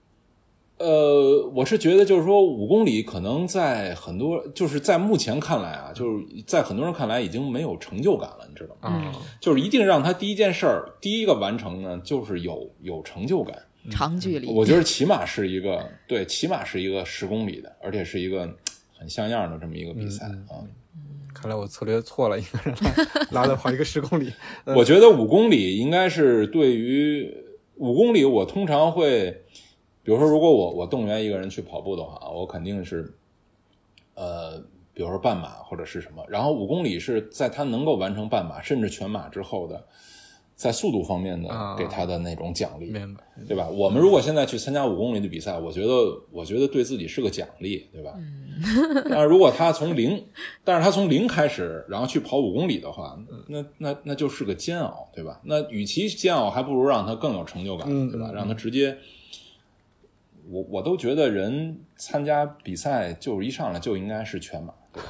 [0.79, 8.97] 呃，我是觉得就是说五公里可能在很多就是在目前看来啊，就是在很多人看来已经没有成就感了，你知道吗？
[8.97, 13.57] 啊、就是一定让他第一件事儿第一个完成呢，就是有有成就感。
[13.91, 18.47] 长距离，我觉得起码是一个对，起码是一个十公里的，而且是一个
[18.99, 20.65] 很像样的这么一个比赛嗯啊。
[21.41, 24.31] 看来我策略错了，应该让他拉了跑一个十公里。
[24.77, 27.35] 我觉得五公里应该是对于
[27.77, 29.31] 五公里，我通常会，
[30.03, 33.15] 比如说，如果我我动员一个人去跑步的话，我肯定是，
[34.13, 34.59] 呃，
[34.93, 39.83] 比如说半马或者是什么，然后五公里是在他能够完成半马甚至全马之后的，
[40.61, 42.91] 在速度方面的啊给他的那种奖励。
[42.91, 43.23] 明白。
[43.49, 43.67] 对吧？
[43.71, 45.95] 我们如果现在去参加五公里的比赛，我觉得，
[46.31, 48.13] 我觉得对自己是个奖励，对吧？
[49.09, 50.23] 但是如果他从零，
[50.63, 55.41] 但是他从零开始，然后去跑五公里的话，那那那就是个煎熬，对吧？
[55.45, 58.29] 那与其煎熬，还不如让他更有成就感，嗯对吧？
[58.31, 58.99] 嗯让他直接，
[60.51, 65.09] 我我都觉得人参加比赛就是一上来就应该是全马，对吧？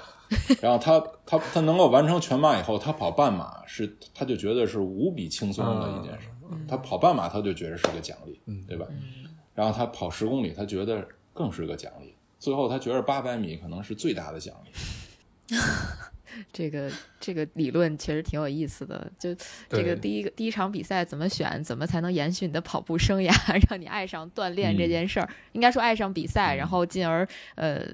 [0.61, 6.29] 然后他他他能够完成全马以后，他跑半马是他就觉得是无比轻松的一件事。
[6.69, 8.87] 他跑半马他就觉得是个奖励，对吧？
[9.55, 12.15] 然后他跑十公里，他觉得更是个奖励。
[12.39, 15.57] 最后他觉得八百米可能是最大的奖励。
[16.53, 19.11] 这个这个理论确实挺有意思的。
[19.19, 19.35] 就
[19.69, 23.33] 这个第一个第一场比赛怎么选，怎么才能延续你的跑步生涯，
[23.69, 25.29] 让你爱上锻炼这嗯件事儿？
[25.53, 27.27] 应该说爱上比赛，然后进而
[27.57, 27.85] 呃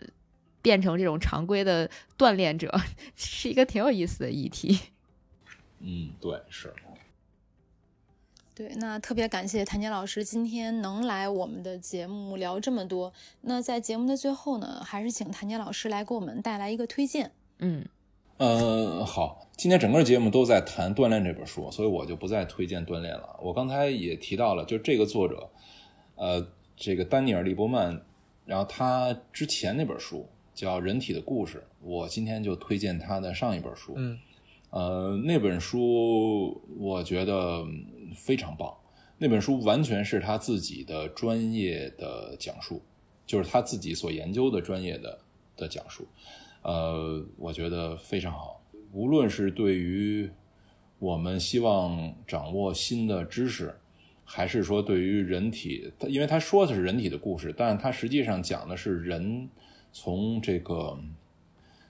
[0.67, 1.89] 变成这种常规的
[2.19, 2.77] 锻炼者，
[3.15, 4.81] 是一个挺有意思的议题。
[5.79, 6.75] 嗯，对，是。
[8.53, 13.13] 对，那特别感谢谭杰老师今天能来我们的节目聊这么多。
[13.43, 17.31] 那在节目的最后呢，还是请谭杰老师来给我们带来一个推荐。
[17.61, 17.87] 嗯
[18.39, 23.39] 呃，好，今天整个节目都在谈《锻炼》这本书，所以我就不再推荐《锻炼》了。
[23.41, 25.49] 我刚才也提到了，就这个作者，
[26.17, 28.03] 呃，这个丹尼尔·利伯曼，
[28.45, 34.19] 然后他之前那本书叫《人体的故事》，我今天就推荐他的上一本书，嗯，
[34.71, 37.65] 呃，那本书我觉得
[38.15, 38.75] 非常棒，
[39.19, 42.81] 那本书完全是他自己的专业的讲述，
[43.27, 45.19] 就是他自己所研究的专业的
[45.57, 46.09] 的讲述。
[46.63, 48.63] 呃，我觉得非常好。
[48.93, 50.31] 无论是对于
[50.99, 53.77] 我们希望掌握新的知识，
[54.25, 59.49] 还是说对于人体，因为他说的是人体的故事，但是他实际上讲的是人
[59.99, 60.99] 从这个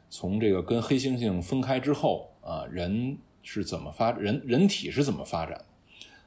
[0.08, 5.64] 从这个跟黑猩猩分开之后啊，人是怎么发人人体是怎么发展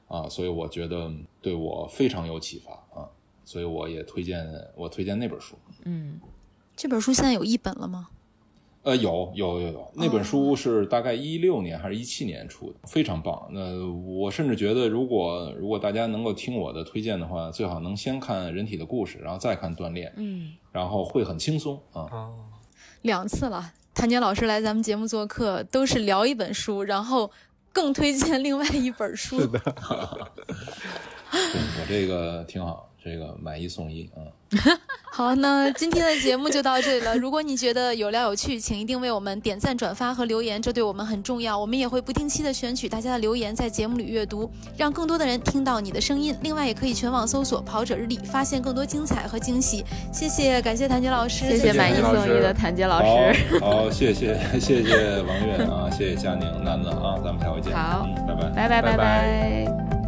[0.10, 1.10] 啊，所以我觉得
[1.42, 3.08] 对我非常有启发啊，
[3.46, 5.56] 所以我也推荐我推荐那本书。
[5.86, 6.20] 嗯
[6.76, 8.10] 这本书现在有一本了吗？
[8.84, 13.50] 呃，有有有有，那本书是大概一六年还是一七年出的，非常棒。
[13.52, 22.08] 那我甚至觉得，如果如果大家能够听我的推荐的话，最好能先看《人体的故事》，然后再看《锻炼》，嗯，然后会很轻松啊。
[22.12, 22.34] 哦，
[23.02, 27.30] 两次了，谭杰老师来咱们节目做客，都是聊一本书，然后
[27.74, 29.42] 更推荐另外一本书。
[29.42, 29.60] 是的，
[31.30, 34.24] 对我这个挺好，这个买一送一啊。
[35.12, 37.16] 好，那今天的节目就到这里了。
[37.18, 41.58] 如果你觉得有料有趣，请一定为我们点赞、转发和留言，这对我们很重要。
[41.60, 46.36] 我们也会不定期的选取大家的留言，在节目里阅读，让更多的人听到你的声音。
[46.42, 49.84] 另外，也可以全网搜索“跑者日历”，发现更多精彩和惊喜。
[50.12, 53.60] 谢谢，感谢谭杰老师，谢谢买一送一的谭杰老师。
[53.60, 57.76] 好，好，谢谢谢谢王悦啊，谢谢佳宁、楠楠啊，咱们下回见。
[57.76, 58.50] 好嗯，拜拜。
[58.50, 59.99] 拜拜拜拜拜拜